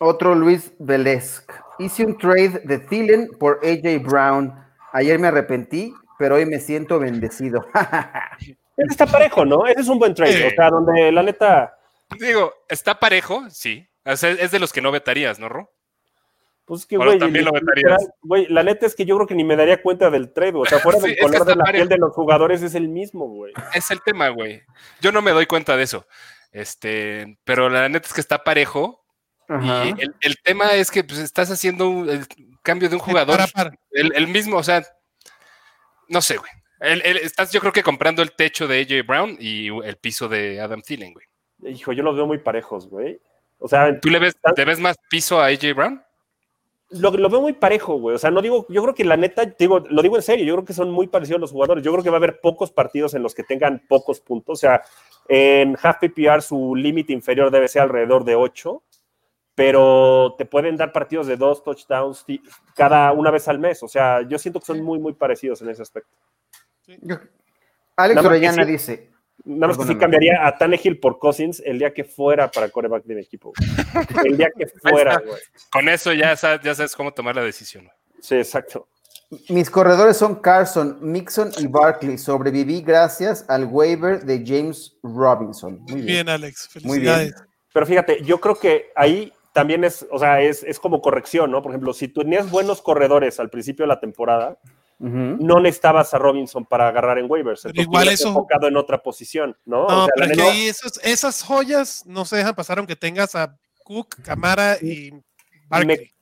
[0.00, 1.52] Otro Luis Velesc.
[1.78, 4.52] Hice un trade de Thielen por AJ Brown.
[4.92, 7.66] Ayer me arrepentí, pero hoy me siento bendecido.
[8.76, 9.66] Ese está parejo, ¿no?
[9.66, 11.76] Ese es un buen trade, o sea, donde la neta,
[12.18, 13.88] Digo, está parejo, sí.
[14.04, 15.72] O sea, es de los que no vetarías, ¿no, Ro?
[16.66, 17.44] Pues que, Bueno, güey,
[18.22, 20.64] güey, la neta es que yo creo que ni me daría cuenta del trade, o
[20.66, 23.54] sea, fuera Sí, del color de la piel de los jugadores es el mismo, güey.
[23.72, 24.62] Es el tema, güey.
[25.00, 26.06] Yo no me doy cuenta de eso.
[26.52, 29.04] Este, pero la neta es que está parejo.
[29.48, 29.84] Ajá.
[29.86, 32.26] Y el, el tema es que pues, estás haciendo un el
[32.62, 33.36] cambio de un jugador.
[33.36, 33.70] Para, para.
[33.92, 34.82] El, el mismo, o sea,
[36.08, 36.50] no sé, güey.
[36.80, 40.28] El- el- estás, yo creo que comprando el techo de AJ Brown y el piso
[40.28, 41.26] de Adam Thielen, güey.
[41.72, 43.20] Hijo, yo los veo muy parejos, güey.
[43.58, 46.02] O sea, ¿Tú le ves, ¿te ves más piso a AJ Brown?
[46.90, 48.14] Lo, lo veo muy parejo, güey.
[48.16, 50.54] O sea, no digo, yo creo que la neta, digo, lo digo en serio, yo
[50.54, 51.82] creo que son muy parecidos los jugadores.
[51.84, 54.58] Yo creo que va a haber pocos partidos en los que tengan pocos puntos.
[54.58, 54.82] O sea,
[55.28, 58.82] en half PPR su límite inferior debe ser alrededor de 8,
[59.54, 62.24] pero te pueden dar partidos de dos touchdowns
[62.74, 63.82] cada una vez al mes.
[63.82, 66.10] O sea, yo siento que son muy, muy parecidos en ese aspecto.
[66.86, 67.16] Yo-
[67.96, 68.70] Alex Orellana sí.
[68.70, 69.10] dice,
[69.44, 73.04] Nada más que sí cambiaría a Tannehill por Cousins el día que fuera para coreback
[73.04, 73.52] de mi equipo.
[73.56, 74.26] güey.
[74.26, 75.40] El día que fuera, güey.
[75.70, 77.84] Con eso ya sabes, ya sabes cómo tomar la decisión.
[77.84, 77.96] güey.
[78.20, 78.88] Sí, exacto.
[79.48, 82.18] mis corredores son Carson, Mixon y Barkley.
[82.18, 85.78] Sobreviví gracias al waiver de James Robinson.
[85.82, 86.06] Muy bien.
[86.06, 86.68] Bien, Alex.
[86.82, 87.14] Muy bien.
[87.14, 87.34] Felicidades.
[87.72, 91.62] Pero fíjate, yo creo que ahí también es, o sea, es, es como corrección, ¿no?
[91.62, 94.58] Por ejemplo, si tú tenías buenos corredores al principio de la temporada,
[94.98, 95.36] Ujú.
[95.40, 97.62] no necesitabas a Robinson para agarrar en waivers.
[97.64, 99.86] Pero igual eso- enfocado en otra posición, ¿no?
[99.86, 102.78] No, O sea, pero la es que ahí esos- esas joyas no se dejan pasar
[102.78, 105.12] aunque tengas a Cook, Camara y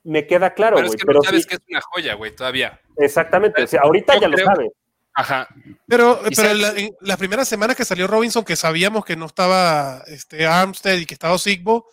[0.03, 0.95] me, queda claro, Pero güey.
[0.95, 2.79] es que pero no sabes sí, que es una joya, güey, todavía.
[2.97, 3.63] exactamente.
[3.63, 4.69] O sea, ahorita Yo ya lo creo- sabe.
[5.17, 5.47] Ajá.
[5.87, 9.25] Pero, pero sabes- la- en las primeras semanas que salió Robinson, que sabíamos que no
[9.27, 11.87] estaba este, Armstead y que estaba Sigbo,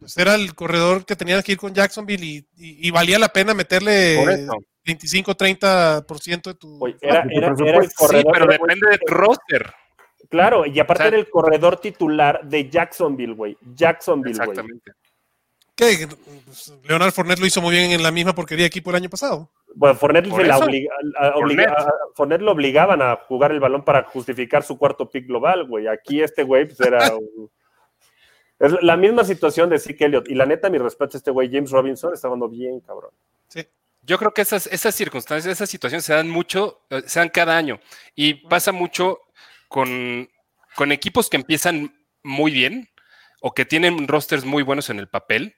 [0.00, 3.28] pues era el corredor que tenías que ir con Jacksonville y, y- y valía la
[3.28, 4.46] pena meterle
[4.86, 5.16] Por eso.
[5.16, 6.78] 25-30% de tu...
[6.84, 7.90] Oye, era, tu era- era el presupuesto.
[7.90, 8.32] Sí, corredor.
[8.32, 9.74] pero depende de tu roster.
[10.28, 13.56] Claro, y aparte O sea- era el corredor titular de Jacksonville, güey.
[13.74, 14.48] Jacksonville, güey.
[14.50, 14.92] Exactamente.
[15.74, 16.08] ¿Qué?
[16.46, 19.10] Pues, Leonard Fournette lo hizo muy bien en la misma porquería de equipo el año
[19.10, 19.50] pasado.
[19.74, 21.68] Bueno, Fournette, se la obliga- a- obliga- Fournette.
[21.68, 25.86] a- Fournette lo obligaban a jugar el balón para justificar su cuarto pick global, güey.
[25.86, 26.98] Aquí este güey pues, era
[28.58, 30.28] Es la misma situación de Zeke Elliott.
[30.30, 33.10] Y la neta, mi respeto a este güey, James Robinson, está jugando bien, cabrón.
[34.06, 37.56] Yo creo que esas, esas circunstancias, esas situaciones se dan mucho, eh, se dan cada
[37.56, 37.80] año.
[38.14, 39.18] Y pasa mucho
[39.68, 40.30] con,
[40.76, 41.92] con equipos que empiezan
[42.22, 42.88] muy bien
[43.40, 45.56] o que tienen rosters muy buenos en el papel.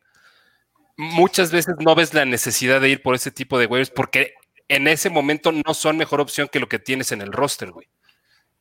[0.97, 4.35] Muchas veces no ves la necesidad de ir por ese tipo de waivers porque
[4.69, 7.89] en ese momento no son mejor opción que lo que tienes en el roster, güey.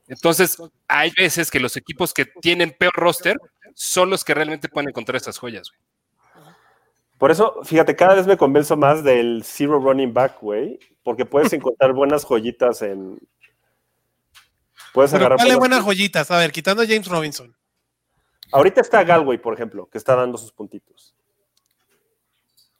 [0.07, 0.57] Entonces,
[0.88, 3.38] hay veces que los equipos que tienen peor roster
[3.75, 5.86] son los que realmente pueden encontrar esas joyas, güey.
[7.18, 10.80] Por eso, fíjate, cada vez me convenzo más del zero running back, güey.
[11.03, 13.20] Porque puedes encontrar buenas joyitas en.
[14.93, 15.39] Puedes Pero agarrar.
[15.39, 16.32] dale buenas- buenas joyitas.
[16.32, 17.55] A ver, quitando a James Robinson.
[18.51, 21.13] Ahorita está Galway, por ejemplo, que está dando sus puntitos.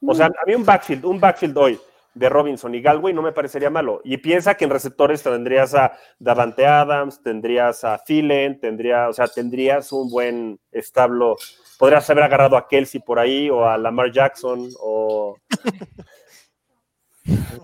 [0.00, 1.80] O sea, a mí un backfield, un backfield hoy
[2.14, 4.00] de Robinson y Galway no me parecería malo.
[4.04, 9.26] Y piensa que en receptores tendrías a Davante Adams, tendrías a Thielen, tendría, o sea,
[9.26, 11.36] tendrías un buen establo.
[11.78, 15.36] Podrías haber agarrado a Kelsey por ahí o a Lamar Jackson o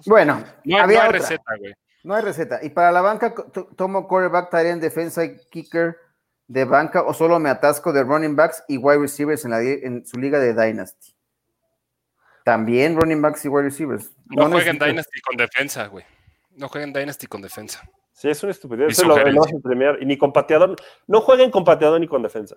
[0.07, 1.13] Bueno, No, no hay otra.
[1.13, 1.73] receta, güey.
[2.03, 2.61] No hay receta.
[2.63, 3.35] Y para la banca,
[3.77, 5.97] tomo quarterback, tight end, defensa y kicker
[6.47, 10.05] de banca o solo me atasco de running backs y wide receivers en, la, en
[10.07, 11.15] su liga de Dynasty.
[12.45, 14.13] También running backs y wide receivers.
[14.27, 16.05] No, jueguen necesito- Dynasty con defensa, güey.
[16.57, 17.81] No jueguen Dynasty con defensa.
[18.13, 18.93] Sí, es una estupidez.
[18.93, 19.99] Eso lo, lo hacen premier.
[20.01, 20.77] Y ni con pateador.
[21.07, 22.55] No jueguen con pateador ni con defensa.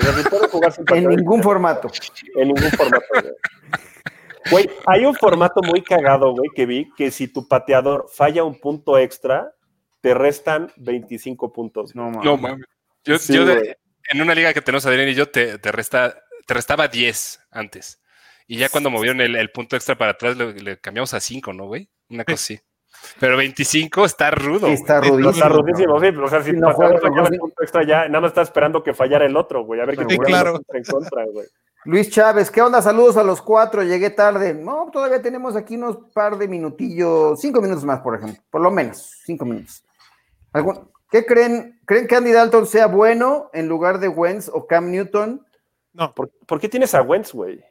[0.00, 1.88] O sea, si pueden jugar sin En ningún formato.
[2.36, 3.04] En ningún formato.
[3.12, 3.34] güey.
[4.50, 8.58] Güey, hay un formato muy cagado, güey, que vi, que si tu pateador falla un
[8.58, 9.52] punto extra,
[10.00, 11.94] te restan 25 puntos.
[11.94, 12.24] No, mames.
[12.24, 12.66] No mames.
[13.04, 13.74] Yo, Sí, yo de- güey.
[14.10, 18.02] en una liga que tenemos Adrián y yo te, te, resta, te restaba 10 antes.
[18.46, 21.52] Y ya cuando movieron el, el punto extra para atrás le, le cambiamos a 5,
[21.52, 21.88] ¿no, güey?
[22.08, 22.60] Una cosa así.
[23.18, 24.66] Pero 25 está rudo.
[24.68, 25.30] Sí, está rudísimo.
[25.30, 28.06] Está rudísimo, sí, o sea, si Sí, tu no juega, no, el punto extra ya,
[28.08, 30.60] nada más está esperando que fallara el otro, güey, a ver qué Sí, claro.
[30.72, 31.46] en contra, güey.
[31.84, 32.82] Luis Chávez, ¿qué onda?
[32.82, 34.52] Saludos a los cuatro, llegué tarde.
[34.54, 38.70] No, todavía tenemos aquí unos par de minutillos, cinco minutos más, por ejemplo, por lo
[38.70, 39.82] menos, cinco minutos.
[40.52, 41.80] ¿Algún- ¿Qué creen?
[41.86, 45.44] ¿Creen que Andy Dalton sea bueno en lugar de Wentz o Cam Newton?
[45.92, 47.64] No, ¿Por, por qué tienes a Wentz, güey?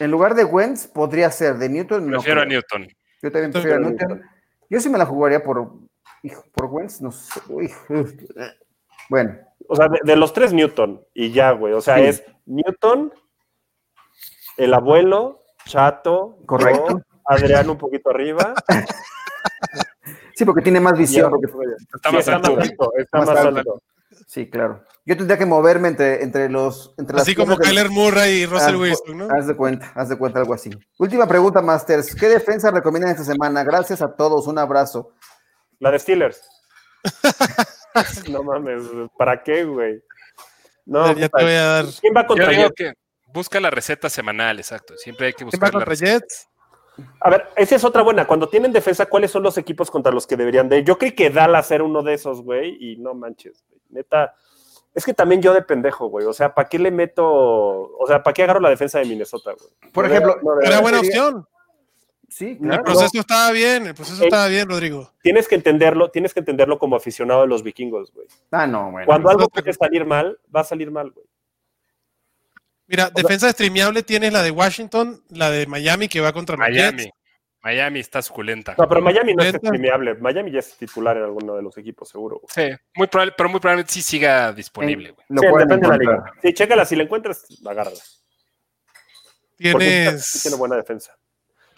[0.00, 2.12] En lugar de Wentz podría ser, de Newton no.
[2.18, 2.60] Prefiero a creo.
[2.60, 2.88] Newton.
[3.22, 4.22] Yo también prefiero a Newton.
[4.70, 5.72] Yo sí me la jugaría por,
[6.22, 7.40] hijo, por Wentz, no sé.
[7.48, 7.70] uy.
[9.10, 9.36] Bueno,
[9.68, 11.72] O sea, de, de los tres Newton y ya, güey.
[11.74, 12.04] O sea, Sí.
[12.04, 13.12] es Newton,
[14.56, 16.86] el abuelo, Chato, Correcto.
[16.88, 18.54] yo, Adrián un poquito arriba.
[20.34, 21.30] sí, porque tiene más visión.
[21.30, 21.46] porque-
[21.94, 22.56] Está Sí, más está alto.
[22.56, 23.58] más alto, está Más más alto.
[23.58, 23.82] alto.
[24.26, 24.84] Sí, claro.
[25.06, 26.94] Yo tendría que moverme entre, entre los.
[26.96, 29.28] Entre así las como Kyler Murray y Russell Wilson, ¿no?
[29.30, 30.70] Haz de cuenta, haz de cuenta algo así.
[30.98, 32.14] Última pregunta, Masters.
[32.14, 33.62] ¿Qué defensa recomiendan esta semana?
[33.64, 35.12] Gracias a todos, un abrazo.
[35.78, 36.42] La de Steelers.
[38.30, 38.82] no mames,
[39.18, 40.02] ¿para qué, güey?
[40.86, 41.84] No, ya puta, te voy a dar.
[42.00, 42.74] ¿quién va Yo contra digo Jets?
[42.74, 42.92] que
[43.32, 44.96] busca la receta semanal, exacto.
[44.96, 46.12] Siempre hay que ¿Quién va buscar la contra receta.
[46.12, 46.48] Jets?
[47.20, 48.26] A ver, esa es otra buena.
[48.26, 50.84] Cuando tienen defensa, ¿cuáles son los equipos contra los que deberían de?
[50.84, 53.80] Yo creí que Dallas era uno de esos, güey, y no manches, güey.
[53.90, 54.34] Neta,
[54.94, 56.24] Es que también yo de pendejo, güey.
[56.26, 57.24] O sea, ¿para qué le meto?
[57.26, 59.92] O sea, ¿para qué agarro la defensa de Minnesota, güey?
[59.92, 61.48] Por No, ejemplo, no, no, Era buena sería- opción.
[62.28, 62.84] Sí, El claro.
[62.84, 65.12] proceso estaba bien, el proceso Eh, estaba bien, Rodrigo.
[65.22, 68.26] Tienes que entenderlo, tienes que entenderlo como aficionado de los vikingos, güey.
[68.50, 69.06] Ah, no, bueno.
[69.06, 71.26] Cuando algo puede salir mal, va a salir mal, güey.
[72.86, 77.04] Mira, defensa streameable tienes la de Washington, la de Miami que va contra los Miami.
[77.04, 77.14] Jets.
[77.64, 78.74] Miami está suculenta.
[78.76, 80.14] No, pero Miami no es streameable.
[80.16, 82.40] Miami ya es titular en alguno de los equipos, seguro.
[82.42, 82.48] güey.
[82.48, 85.26] Sí, muy probable, pero muy probablemente sí siga disponible, güey.
[85.26, 86.32] Sí, depende de la liga.
[86.42, 87.96] Sí, chécala, si la encuentras, agárrala.
[89.72, 91.16] Porque sí tiene Tienes buena defensa.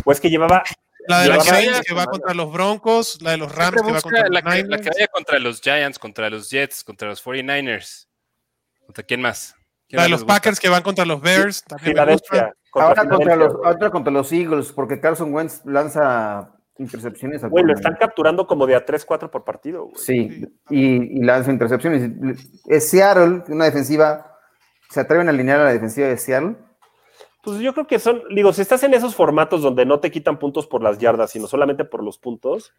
[0.03, 0.65] Pues que llevaba.
[1.07, 3.81] la de los llevaba Saints una que va contra los Broncos, la de los Rams
[3.81, 6.83] que va contra los la, que, la que vaya contra los Giants, contra los Jets,
[6.83, 8.09] contra los 49ers.
[8.87, 9.56] ¿Contra quién más?
[9.89, 10.25] ¿Quién La de los?
[10.25, 11.63] Packers que van contra los Bears.
[11.65, 12.29] También me gusta.
[12.29, 12.57] Filadelfia.
[12.71, 17.43] contra Ahora contra los, otra contra los Eagles, porque Carson Wentz lanza intercepciones.
[17.49, 19.97] Güey, lo están capturando como de a 3-4 por partido, güey.
[19.97, 22.11] Sí, y, y lanza intercepciones.
[22.67, 24.33] Es Seattle, una defensiva.
[24.91, 26.57] ¿Se atreven a alinear a la defensiva de Seattle?
[27.43, 30.39] Pues yo creo que son, digo, si estás en esos formatos donde no te quitan
[30.39, 32.73] puntos por las yardas, sino solamente por los puntos,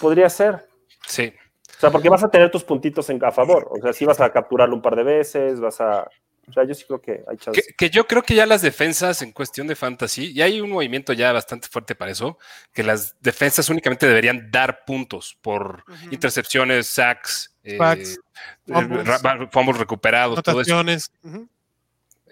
[0.00, 0.66] podría ser.
[1.06, 1.32] Sí.
[1.78, 3.68] O sea, porque vas a tener tus puntitos en, a favor.
[3.70, 6.08] O sea, sí vas a capturarlo un par de veces, vas a.
[6.48, 7.60] O sea, yo sí creo que hay chance.
[7.62, 10.70] Que, que yo creo que ya las defensas en cuestión de fantasy, y hay un
[10.70, 12.38] movimiento ya bastante fuerte para eso,
[12.72, 18.18] que las defensas únicamente deberían dar puntos por intercepciones, sacks, eh, Sacks,
[18.66, 19.06] eh, fumbles.
[19.22, 20.80] ra- fumbles recuperados, todo eso.
[21.22, 21.48] Ujú.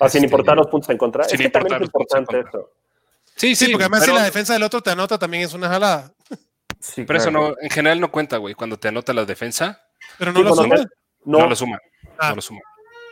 [0.01, 1.25] Ah, sin Este, importar los puntos en contra.
[1.25, 2.71] sin es que también importar es los puntos en importante eso.
[3.37, 5.53] Sí, Sí, sí, porque además pero, si la defensa del otro te anota también es
[5.53, 6.11] una jalada.
[6.95, 8.55] Sí, pero eso no, en general no cuenta, güey.
[8.55, 9.83] Cuando te anota la defensa,
[10.19, 10.77] Pero no Sí, lo suma.
[11.25, 11.79] No, no, lo suma.
[12.19, 12.31] Ah.
[12.31, 12.61] No lo suma.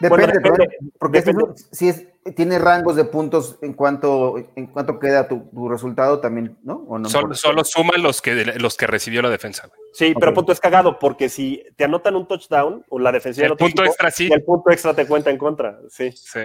[0.01, 1.53] Depende, Bueno, depende, porque si depende.
[1.55, 6.21] es- si es, tiene rangos de puntos en cuanto, en cuanto queda tu, tu resultado
[6.21, 6.85] también, ¿no?
[6.89, 9.79] ¿O no Solo, solo suma los que, los que recibió la defensa, güey.
[9.93, 13.51] sí, pero punto es cagado, porque si te anotan un touchdown o la defensiva El
[13.51, 14.29] del otro punto equipo, extra sí.
[14.33, 15.79] el punto extra te cuenta en contra.
[15.89, 16.11] Sí.
[16.13, 16.41] Sí.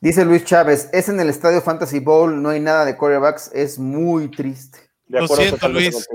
[0.00, 3.78] Dice Luis Chávez, es en el Estadio Fantasy Bowl, no hay nada de quarterbacks, es
[3.78, 4.78] muy triste.
[5.06, 6.08] De Lo siento, Luis.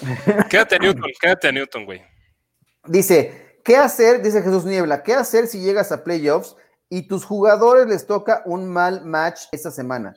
[0.50, 2.02] Quédate a Newton, quédate a Newton, güey.
[2.86, 4.22] Dice, ¿qué hacer?
[4.22, 6.56] Dice Jesús Niebla, ¿qué hacer si llegas a playoffs
[6.88, 10.14] y tus jugadores les toca un mal match esta semana?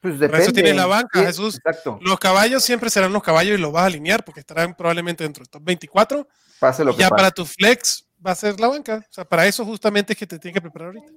[0.00, 0.44] Pues Por depende.
[0.44, 1.56] eso tienes la banca, Sí, Jesús.
[1.56, 5.24] Exacto, Los caballos siempre serán los caballos y los vas a alinear porque estarán probablemente
[5.24, 6.28] dentro del top 24.
[6.58, 7.18] pase lo Y que ya pase.
[7.18, 9.04] para tu flex va a ser la banca.
[9.10, 11.12] O sea, para eso justamente es que te tienes que preparar ahorita.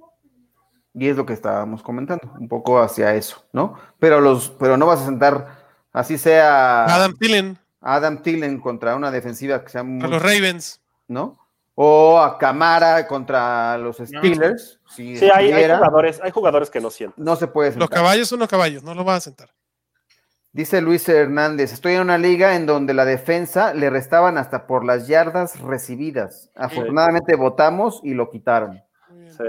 [0.94, 3.74] Y es lo que estábamos comentando, un poco hacia eso, ¿no?
[3.98, 5.48] Pero los, pero no vas a sentar,
[5.92, 10.80] así sea Adam Thielen, Adam Thielen contra una defensiva que sea muy, a los Ravens.
[11.08, 11.38] ¿no?
[11.74, 14.78] O a Camara contra los Steelers.
[14.88, 17.24] Si Sí, hay, jugadores, hay jugadores que no sienten.
[17.24, 17.88] no se puede Los sentar.
[17.90, 19.50] caballos son los caballos, no los vas a sentar.
[20.52, 24.84] Dice Luis Hernández, estoy en una liga en donde la defensa le restaban hasta por
[24.84, 26.48] las yardas recibidas.
[26.54, 28.80] Afortunadamente votamos y lo quitaron.
[29.36, 29.42] Sí.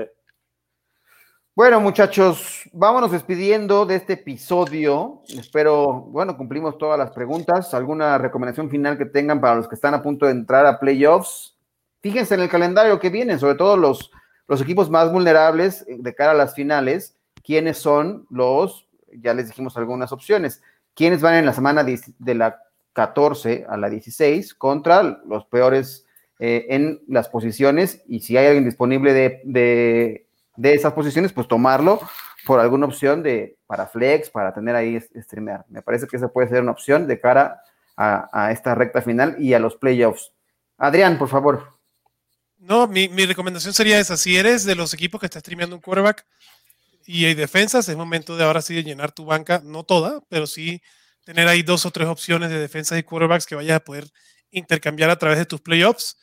[1.56, 5.22] Bueno, muchachos, vámonos despidiendo de este episodio.
[5.30, 7.74] Espero, bueno, cumplimos todas las preguntas.
[7.74, 11.56] ¿Alguna recomendación final que tengan para los que están a punto de entrar a playoffs?
[12.02, 14.12] Fíjense en el calendario que viene, sobre todo los,
[14.50, 17.16] los equipos más vulnerables eh, de cara a las finales.
[17.42, 18.90] ¿Quiénes son los?
[19.14, 20.62] Ya les dijimos algunas opciones.
[20.94, 26.06] ¿Quiénes van en la semana de, la 14 a la 16 contra los peores
[26.38, 28.04] eh, en las posiciones?
[28.10, 30.25] Y si hay alguien disponible de, de
[30.56, 32.00] de esas posiciones, pues tomarlo
[32.46, 35.66] por alguna opción de para flex, para tener ahí streamear.
[35.70, 37.62] Me parece que esa puede ser una opción de cara
[37.98, 40.32] a, a esta recta final y a los playoffs.
[40.78, 41.76] Adrián, por favor.
[42.58, 44.18] No, mi, mi recomendación sería esa.
[44.18, 46.26] Si eres de los equipos que está streameando un quarterback
[47.06, 50.48] y hay defensas, es momento de ahora sí de llenar tu banca, no toda, pero
[50.48, 50.82] sí
[51.24, 54.06] tener ahí dos o tres opciones de defensas y quarterbacks que vayas a poder
[54.52, 56.18] intercambiar a través de tus playoffs.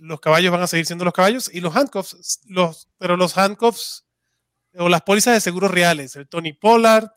[0.00, 4.04] Los caballos van a seguir siendo los caballos y los handcuffs, los, pero los handcuffs
[4.74, 7.08] o las pólizas de seguros reales, el Tony Pollard,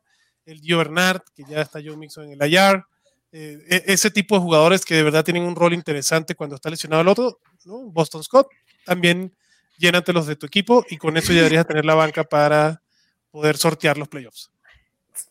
[0.46, 2.84] el Gio Bernard, que ya está Joe Mixon en el IR,
[3.32, 6.70] eh, e- ese tipo de jugadores que de verdad tienen un rol interesante cuando está
[6.70, 7.78] lesionado el otro, ¿no?
[7.92, 8.48] Boston Scott,
[8.86, 9.34] también
[9.78, 12.82] llénatelos de tu equipo y con eso ya deberías tener la banca para
[13.32, 14.52] poder sortear los playoffs.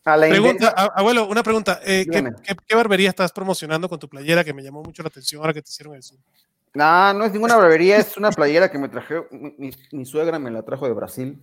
[0.05, 1.79] A la Pregunta, inversa- a- abuelo, una pregunta.
[1.83, 2.31] eh, ¿qué, Dígame.
[2.43, 5.53] qué, qué barbería estás promocionando con tu playera que me llamó mucho la atención ahora
[5.53, 6.19] que te hicieron el Zoom?
[6.73, 10.63] No, no es ninguna barbería, es una playera que me traje, mi, suegra me la
[10.63, 11.39] trajo de Brasil.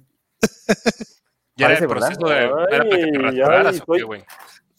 [1.56, 2.34] Ya era Parece, el proceso de.
[2.34, 2.66] ¿verdad?
[2.70, 4.20] Era para que te Ay, rasuraras, ay, ¿o qué, soy- güey?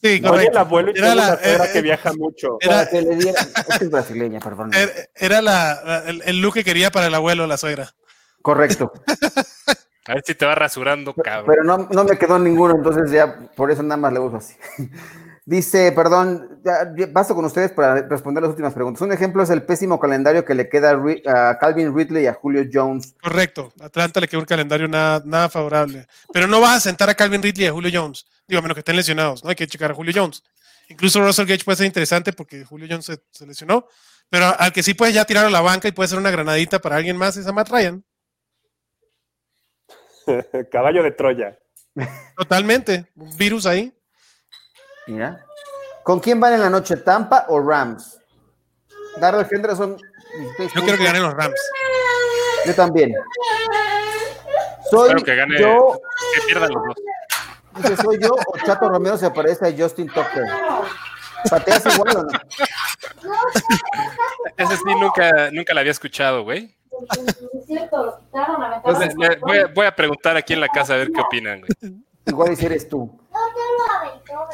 [0.03, 0.59] Sí, Oye, el correcto.
[0.59, 2.57] abuelo y Era la- suegra eh, que eh, viaja mucho.
[2.59, 4.73] Era- Para que le diera- es que es brasileña, perdón.
[4.73, 7.91] Era, era la- la- el, el look que quería para el abuelo, la suegra.
[8.41, 8.91] Correcto.
[10.07, 11.45] A ver si te va rasurando, cabrón.
[11.47, 14.55] Pero no, no me quedó ninguno, entonces ya por eso nada más le uso así.
[15.43, 16.61] Dice, perdón,
[17.13, 19.01] paso con ustedes para responder las últimas preguntas.
[19.01, 20.91] Un ejemplo es el pésimo calendario que le queda
[21.25, 23.15] a, Calvin Ridley y a Julio Jones.
[23.21, 23.73] Correcto.
[23.79, 26.05] Atlanta le quedó un calendario nada, nada favorable.
[26.31, 28.25] Pero no vas a sentar a Calvin Ridley y a Julio Jones.
[28.47, 29.49] Digo, a menos que estén lesionados, ¿no?
[29.49, 30.43] Hay que checar a Julio Jones.
[30.89, 33.87] Incluso Russell Gage puede ser interesante porque Julio Jones se, se lesionó.
[34.29, 36.79] Pero al que sí puedes ya tirar a la banca y puede ser una granadita
[36.79, 38.03] para alguien más es a Matt Ryan.
[40.71, 41.57] Caballo de Troya.
[42.37, 43.07] Totalmente.
[43.15, 43.91] Un virus ahí.
[45.07, 45.43] Mira.
[46.03, 48.19] ¿Con quién van en la noche, Tampa o Rams?
[49.17, 49.97] Darrell Henderson.
[50.59, 51.59] Yo creo que ganen los Rams.
[52.65, 53.13] Yo también.
[54.89, 55.99] Soy que gane, yo,
[56.35, 56.95] que pierdan los dos.
[57.77, 60.45] dice, soy yo o Chato Romero se parece a Justin Tucker.
[61.49, 62.27] ¿Pateas igual o no?
[64.57, 66.75] Ese sí nunca, nunca la había escuchado, güey.
[67.57, 70.97] Es cierto, lo quitaron, Entonces, voy, a, voy a preguntar aquí en la casa a
[70.97, 71.71] ver qué opinan, güey.
[72.25, 73.20] Igual si eres tú.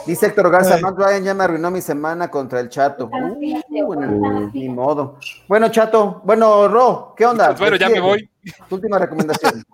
[0.06, 0.78] Dice Héctor Garza.
[0.80, 3.06] Matt Ryan ya me arruinó mi semana contra el Chato.
[3.06, 3.36] Uh,
[3.86, 5.18] bueno, ni modo.
[5.48, 7.48] Bueno, Chato, bueno, Ro, ¿qué onda?
[7.48, 8.30] Pues bueno, ya me voy.
[8.70, 9.64] Tu última recomendación.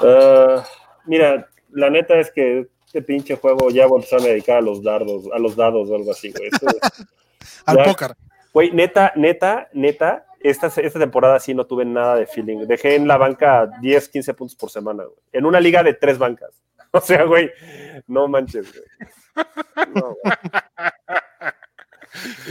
[0.00, 0.64] Ah,
[1.06, 5.26] mira, la neta es que este pinche juego ya empezaron a dedicar a los dardos,
[5.32, 6.50] a los dados o algo así, güey.
[7.66, 8.16] Al póker.
[8.52, 12.66] Güey, neta, neta, neta, esta, esta temporada sí no tuve nada de feeling.
[12.66, 15.16] Dejé en la banca 10, 15 puntos por semana, güey.
[15.32, 16.62] En una liga de tres bancas.
[16.98, 17.50] O sea, güey,
[18.06, 18.84] no manches, güey.
[19.94, 20.34] No, güey.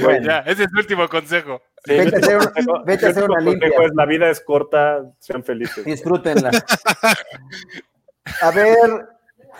[0.02, 0.26] Bueno.
[0.28, 1.62] Ya, ese es el último consejo.
[1.86, 3.70] Sí, Vete a hacer un- consejo- vete a hacer una limpia.
[3.70, 5.86] es, la vida es corta, sean felices.
[5.86, 6.52] Disfrútenla.
[8.42, 8.76] A ver,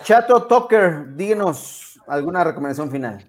[0.02, 3.24] Chato Tucker, díganos alguna recomendación final.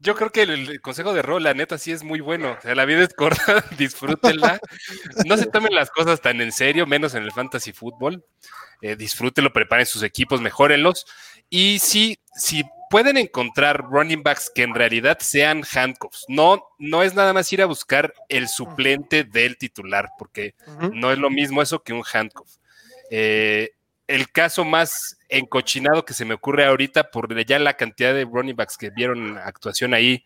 [0.00, 2.56] Yo creo que el, el consejo de Ro, la neta, sí es muy bueno.
[2.58, 4.60] O sea, la vida es corta, disfrútenla.
[5.26, 8.24] No se tomen las cosas tan en serio, menos en el fantasy fútbol.
[8.80, 11.06] Eh, disfrútenlo, preparen sus equipos, mejórenlos.
[11.50, 17.14] Y si, si pueden encontrar running backs que en realidad sean handcuffs, no, no es
[17.14, 20.54] nada más ir a buscar el suplente del titular, porque
[20.92, 22.56] no es lo mismo eso que un handcuff.
[23.10, 23.72] Eh,
[24.08, 28.56] el caso más encochinado que se me ocurre ahorita por ya la cantidad de running
[28.56, 30.24] backs que vieron actuación ahí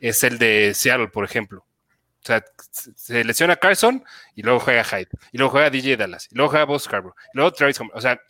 [0.00, 1.64] es el de Seattle, por ejemplo.
[2.22, 4.04] O sea, se lesiona Carson
[4.34, 7.36] y luego juega Hyde, y luego juega DJ Dallas, y luego juega Boss Scarborough, y
[7.36, 7.96] luego Travis Homer.
[7.96, 8.20] O sea,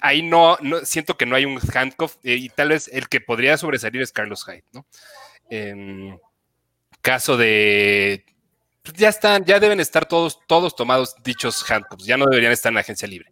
[0.00, 3.20] ahí no, no siento que no hay un handcuff eh, y tal vez el que
[3.20, 4.86] podría sobresalir es Carlos Hyde, ¿no?
[5.50, 6.18] En
[7.02, 8.24] caso de
[8.82, 12.70] pues ya están, ya deben estar todos, todos tomados dichos handcuffs, ya no deberían estar
[12.70, 13.30] en la agencia libre.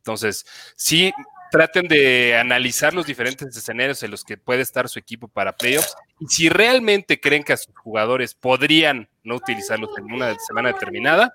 [0.00, 0.46] Entonces,
[0.76, 1.12] sí,
[1.50, 5.94] traten de analizar los diferentes escenarios en los que puede estar su equipo para playoffs.
[6.18, 11.34] Y si realmente creen que a sus jugadores podrían no utilizarlos en una semana determinada,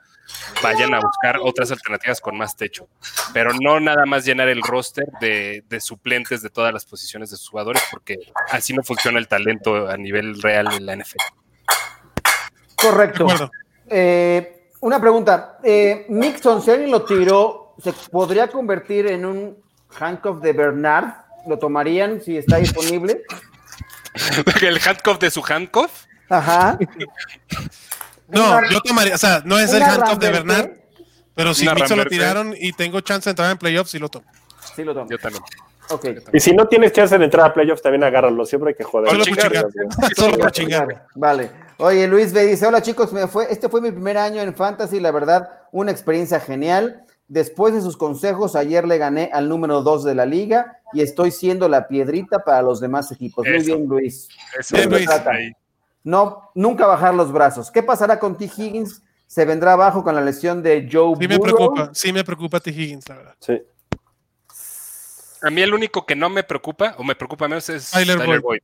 [0.63, 2.88] vayan a buscar otras alternativas con más techo.
[3.34, 7.38] Pero no nada más llenar el roster de, de suplentes de todas las posiciones de
[7.38, 8.18] sus jugadores, porque
[8.49, 11.22] así no funciona el talento a nivel real en la NFL.
[12.76, 13.28] Correcto.
[13.88, 15.59] Eh, una pregunta.
[15.63, 19.57] Eh, alguien lo tiró, ¿se podría convertir en un
[19.99, 21.13] handcuff de Bernard?
[21.47, 23.23] ¿Lo tomarían si está disponible?
[24.61, 26.05] el handcuff de su handcuff.
[26.30, 26.78] Ajá.
[28.28, 30.32] No, Una- yo tomaría, o sea, no es el handcuff de.
[30.32, 30.71] Bernard,
[31.36, 34.09] pero si Una Mixon lo tiraron y tengo chance de entrar en playoffs, sí lo
[34.09, 34.26] tomo.
[34.76, 35.09] Sí, lo tomo.
[35.09, 35.43] Yo también.
[35.89, 36.05] Ok.
[36.34, 38.43] Y si no tienes chance de entrar a playoffs, también agárralo.
[38.45, 39.09] Siempre hay que joder.
[39.11, 39.67] Solo por chingar.
[40.15, 41.05] Solo por chingar.
[41.15, 41.51] Vale.
[41.78, 45.01] Oye, Luis B dice, hola chicos, me fue, este fue mi primer año en Fantasy,
[45.01, 47.05] la verdad, una experiencia genial.
[47.28, 51.32] Después de sus consejos, ayer le gané al número 2 de la liga y estoy
[51.32, 53.47] siendo la piedrita para los demás equipos.
[53.47, 54.30] Muy bien, Luis.
[54.57, 55.09] Eso Bien, es Luis.
[55.09, 55.51] ahí.
[56.03, 57.71] No, nunca bajar los brazos.
[57.71, 58.45] ¿Qué pasará con T.
[58.45, 59.01] Higgins?
[59.26, 62.69] ¿Se vendrá abajo con la lesión de Joe Sí me preocupa, sí me preocupa T.
[62.69, 63.36] Higgins, la verdad.
[63.39, 63.61] Sí.
[65.41, 68.39] A mí el único que no me preocupa, o me preocupa menos, es Tyler Tyler,
[68.39, 68.41] Boyd.
[68.41, 68.59] Boyd.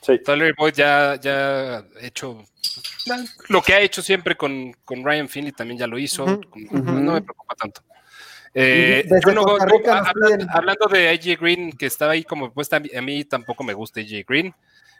[0.00, 0.18] Sí.
[0.24, 2.42] Tyler Boyd ya, ya ha hecho
[3.48, 6.26] lo que ha hecho siempre con, con Ryan Finley, también ya lo hizo.
[6.26, 7.82] No me preocupa tanto.
[8.58, 12.50] Eh, Desde no- Costa Rica hablando, piden- hablando de AJ Green, que estaba ahí como
[12.52, 14.54] puesta, a mí tampoco me gusta AJ Green.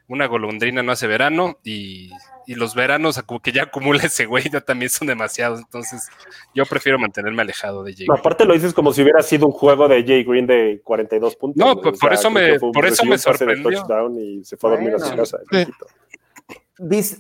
[0.09, 2.11] Una golondrina no hace verano y,
[2.47, 5.59] y los veranos como que ya acumula ese güey, ya también son demasiados.
[5.61, 6.07] Entonces,
[6.55, 8.21] yo prefiero mantenerme alejado de AJ No, Green.
[8.21, 11.57] aparte lo dices como si hubiera sido un juego de Jay Green de 42 puntos.
[11.59, 11.83] No, güey.
[11.83, 13.71] por- por eso me- por eso me sorprendió.
[13.81, 15.39] touchdown y se fue a dormir a su casa.
[15.51, 15.67] Sí.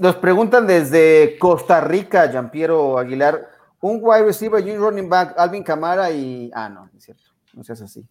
[0.00, 3.48] nos preguntan desde Costa Rica, Giampiero Aguilar,
[3.90, 6.50] un wide receiver y un running back, Alvin Camara y...
[6.54, 7.22] Ah, no, es cierto,
[7.54, 8.06] no seas así.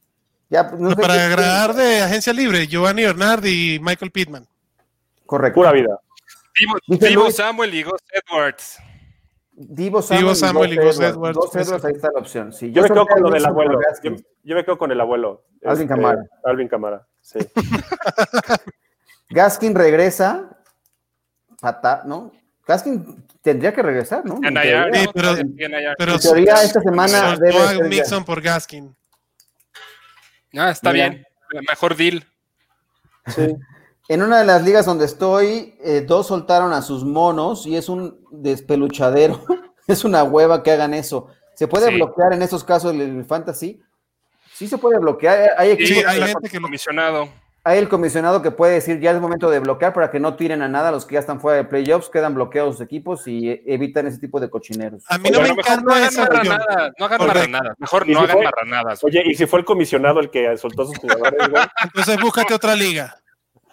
[0.49, 4.47] Ya, no sé Para qué- agradar de agencia libre, Giovanni Bernard y Michael Pittman.
[5.25, 5.55] Correcto.
[5.59, 5.99] Pura vida.
[6.87, 8.77] Divo, Samuel y Gus Edwards.
[9.51, 11.15] Divo Samuel, Divo y Samuel y Gus Edwards.
[11.15, 11.37] Edwards.
[11.37, 12.53] Gus Edwards, ahí está la opción.
[12.53, 13.79] Sí, Yo me quedo con lo del abuelo.
[14.43, 15.45] Yo, me quedo con el abuelo.
[15.63, 16.23] Alvin Kamara.
[16.43, 17.39] Alvin Camara, sí.
[19.29, 20.49] Gaskin regresa.
[21.59, 22.31] Pata, ¿no?
[22.67, 24.39] Gaskin tendría que regresar, ¿no?
[24.43, 24.87] En teoría.
[24.93, 25.11] Sí, ¿no?
[25.13, 25.35] pero-.
[25.97, 27.83] Pero En teoría, esta semana debe a ser ya.
[27.87, 28.95] Mixon por Gaskin.
[30.57, 31.09] Ah, está Mira.
[31.09, 31.25] bien.
[31.69, 32.25] Mejor deal.
[33.27, 33.55] Sí.
[34.07, 37.89] En una de las ligas donde estoy, eh, dos soltaron a sus monos y es
[37.89, 39.43] un despeluchadero.
[39.87, 41.27] es una hueva que hagan eso.
[41.55, 41.95] ¿Se puede Sí.
[41.95, 43.81] bloquear en esos casos el, el fantasy?
[44.53, 45.51] Sí se puede bloquear.
[45.57, 47.29] Hay, Sí, equipos- hay gente que lo- comisionado.
[47.65, 50.61] Hay el comisionado que puede decir ya es momento de bloquear para que no tiren
[50.61, 54.05] a nada los que ya están fuera de playoffs, quedan bloqueados sus equipos y evitan
[54.07, 55.03] ese tipo de cochineros.
[55.09, 56.93] A mí no Oye, me a lo mejor no encanta hagan marranadas.
[56.99, 57.75] No hagan marranadas.
[57.79, 59.03] Mejor ¿Y no si hagan marranadas.
[59.03, 61.39] Oye, y si fue el comisionado el que soltó a sus jugadores.
[61.83, 63.15] Entonces búscate otra liga.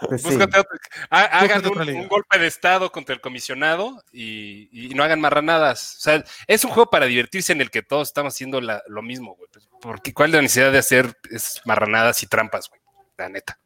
[0.08, 0.28] Pues sí.
[0.30, 0.78] Búscate otro-
[1.10, 2.00] ha- hagan Búscate otra un, liga.
[2.00, 5.96] un golpe de estado contra el comisionado y, y no hagan marranadas.
[5.98, 9.02] O sea, es un juego para divertirse en el que todos estamos haciendo la- lo
[9.02, 9.48] mismo, güey.
[9.52, 12.80] Pues, porque ¿Cuál es la necesidad de hacer es marranadas y trampas, güey?
[13.18, 13.58] La neta.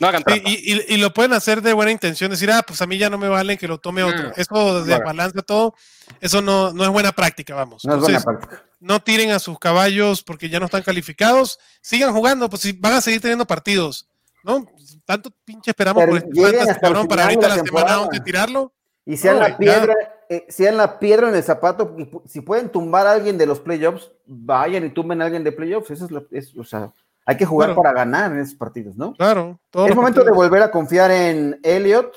[0.00, 2.86] No hagan y, y- y lo pueden hacer de buena intención, decir, ah, pues a
[2.86, 4.28] mí ya no me valen que lo tome otro.
[4.28, 4.32] Mm.
[4.36, 5.74] Eso desbalanza todo,
[6.20, 7.84] eso no, no es buena práctica, vamos.
[7.84, 8.62] No es buena práctica.
[8.80, 12.94] no tiren a sus caballos porque ya no están calificados, sigan jugando, pues si van
[12.94, 14.08] a seguir teniendo partidos,
[14.42, 14.66] ¿no?
[15.04, 18.00] Tanto pinche esperamos Pero por este hasta cabrón, para de ahorita la la semana temporada.
[18.02, 18.72] 11 tirarlo.
[19.06, 19.94] Y sean No, la piedra,
[20.30, 21.94] eh, sean la piedra en el zapato,
[22.26, 25.90] si pueden tumbar a alguien de los playoffs, vayan y tumben a alguien de playoffs.
[25.90, 26.90] Eso es, lo, es- o sea,
[27.26, 27.82] hay que jugar Claro.
[27.82, 29.14] para ganar en esos partidos, ¿no?
[29.14, 29.58] Claro.
[29.86, 32.14] Es momento de volver a confiar en Elliot.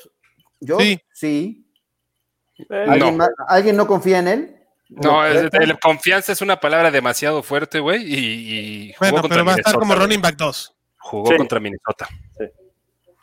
[0.60, 0.99] Yo Sí.
[1.14, 1.64] sí.
[2.70, 3.12] Eh, ¿Alguien, No.
[3.26, 4.53] más- ¿Alguien no confía en él?
[4.89, 5.20] No,
[5.82, 8.03] confianza es una palabra demasiado fuerte, güey.
[8.03, 8.18] Y,
[8.89, 10.74] y jugó Bueno, contra pero va a estar Minnesota, como running back 2.
[10.97, 11.38] Jugó Sí.
[11.38, 12.08] contra Minnesota.
[12.38, 12.45] Sí.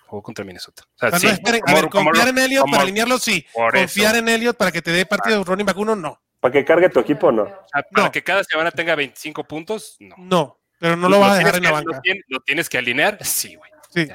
[0.07, 0.82] Jugó contra Minnesota.
[0.85, 3.45] O sea, O sea, sí, no esperen- a ver, confiar en Elliot para alinearlo, sí.
[3.53, 4.16] Confiar eso.
[4.22, 6.20] en Elliot para que te dé partido de running back 1, no.
[6.39, 7.43] Para que cargue tu equipo, no.
[7.45, 8.12] O sea, para No.
[8.12, 10.14] que cada semana tenga 25 puntos, no.
[10.18, 11.97] No, pero no lo vas a dejar tienes en la banca.
[11.97, 13.70] Lo tienes, lo tienes que alinear, sí, güey.
[13.89, 14.07] Sí.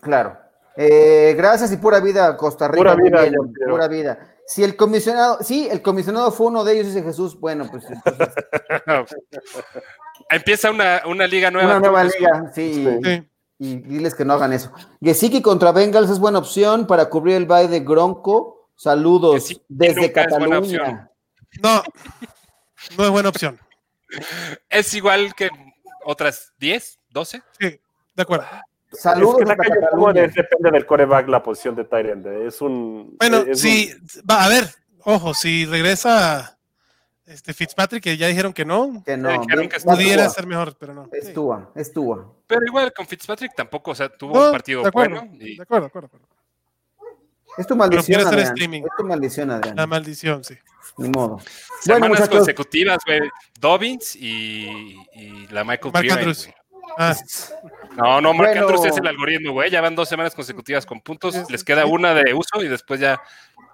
[0.00, 0.38] Claro.
[0.76, 2.78] Eh, gracias y pura vida, Costa Rica.
[2.78, 3.70] Pura vida, también, yo creo.
[3.70, 4.36] pura vida.
[4.46, 7.40] Si el comisionado, sí, el comisionado fue uno de ellos, dice Jesús.
[7.40, 8.28] Bueno, pues entonces,
[10.30, 11.70] Empieza una, una liga nueva.
[11.70, 12.86] una nueva liga, sí.
[13.02, 13.28] Sí.
[13.58, 14.70] Y diles que no hagan eso.
[15.00, 18.70] Gesicki contra Bengals es buena opción para cubrir el bye de Gronco.
[18.76, 21.10] Saludos Gesicki desde Cataluña.
[21.60, 21.82] No,
[22.96, 23.58] no es buena opción.
[24.68, 25.50] Es igual que
[26.04, 27.42] otras 10, 12.
[27.58, 27.80] Sí,
[28.14, 28.46] de acuerdo.
[28.92, 30.22] Saludos es que Cataluña.
[30.28, 32.26] depende del coreback la posición de Tyrant.
[32.26, 33.16] Es un.
[33.18, 33.94] Bueno, es un- sí,
[34.30, 34.64] va, a ver,
[35.04, 36.58] ojo, si regresa
[37.24, 40.92] este Fitzpatrick, que ya dijeron que no, Que no, dijeron que pudiera ser mejor, pero
[40.92, 41.08] no.
[41.12, 41.32] Es Sí.
[41.32, 42.34] Tua, es Tua.
[42.46, 45.36] Pero igual con Fitzpatrick tampoco, o sea, tuvo No, un partido de acuerdo, bueno.
[45.40, 46.10] y- de acuerdo, de acuerdo.
[47.56, 48.52] Es tu maldición, quiere hacer Adrián.
[48.54, 48.82] streaming.
[48.82, 49.76] Es tu maldición, Adrián.
[49.76, 50.54] La maldición, sí.
[50.98, 51.40] Ni modo.
[51.80, 53.20] Semanas consecutivas, güey.
[53.58, 56.34] Dobbins y, y la Michael Mark Piran.
[56.98, 57.14] Ah,
[57.96, 58.66] No, no, Mark Bueno.
[58.66, 59.70] Andrews es el algoritmo, güey.
[59.70, 61.50] Ya van dos semanas consecutivas con puntos.
[61.50, 63.20] Les queda una de uso y después ya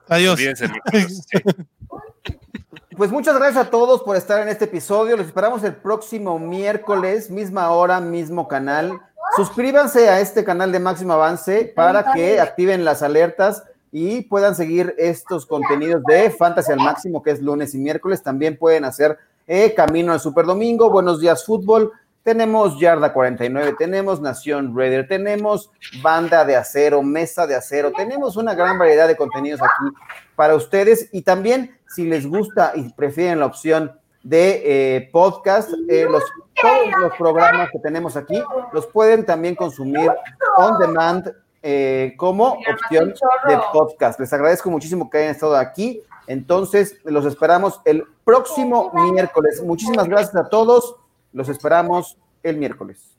[0.08, 0.38] adiós.
[2.96, 5.16] pues muchas gracias a todos por estar en este episodio.
[5.16, 9.00] Los esperamos el próximo miércoles, misma hora, mismo canal.
[9.36, 14.94] Suscríbanse a este canal de Máximo Avance para que activen las alertas y puedan seguir
[14.98, 18.22] estos contenidos de Fantasy al Máximo, que es lunes y miércoles.
[18.22, 21.92] También pueden hacer eh, Camino al Super Domingo, Buenos Días Fútbol.
[22.22, 25.70] Tenemos Yarda 49, tenemos Nación Raider, tenemos
[26.02, 29.96] Banda de Acero, Mesa de Acero, tenemos una gran variedad de contenidos aquí
[30.36, 34.62] para ustedes y también si les gusta y prefieren la opción de
[34.96, 36.22] eh, podcast, eh, los,
[36.60, 40.10] todos los programas que tenemos aquí los pueden también consumir
[40.58, 41.32] on demand
[41.62, 43.14] eh, como opción
[43.48, 44.20] de podcast.
[44.20, 46.02] Les agradezco muchísimo que hayan estado aquí.
[46.26, 49.62] Entonces, los esperamos el próximo miércoles.
[49.62, 50.96] Muchísimas gracias a todos.
[51.32, 53.17] Los esperamos el miércoles.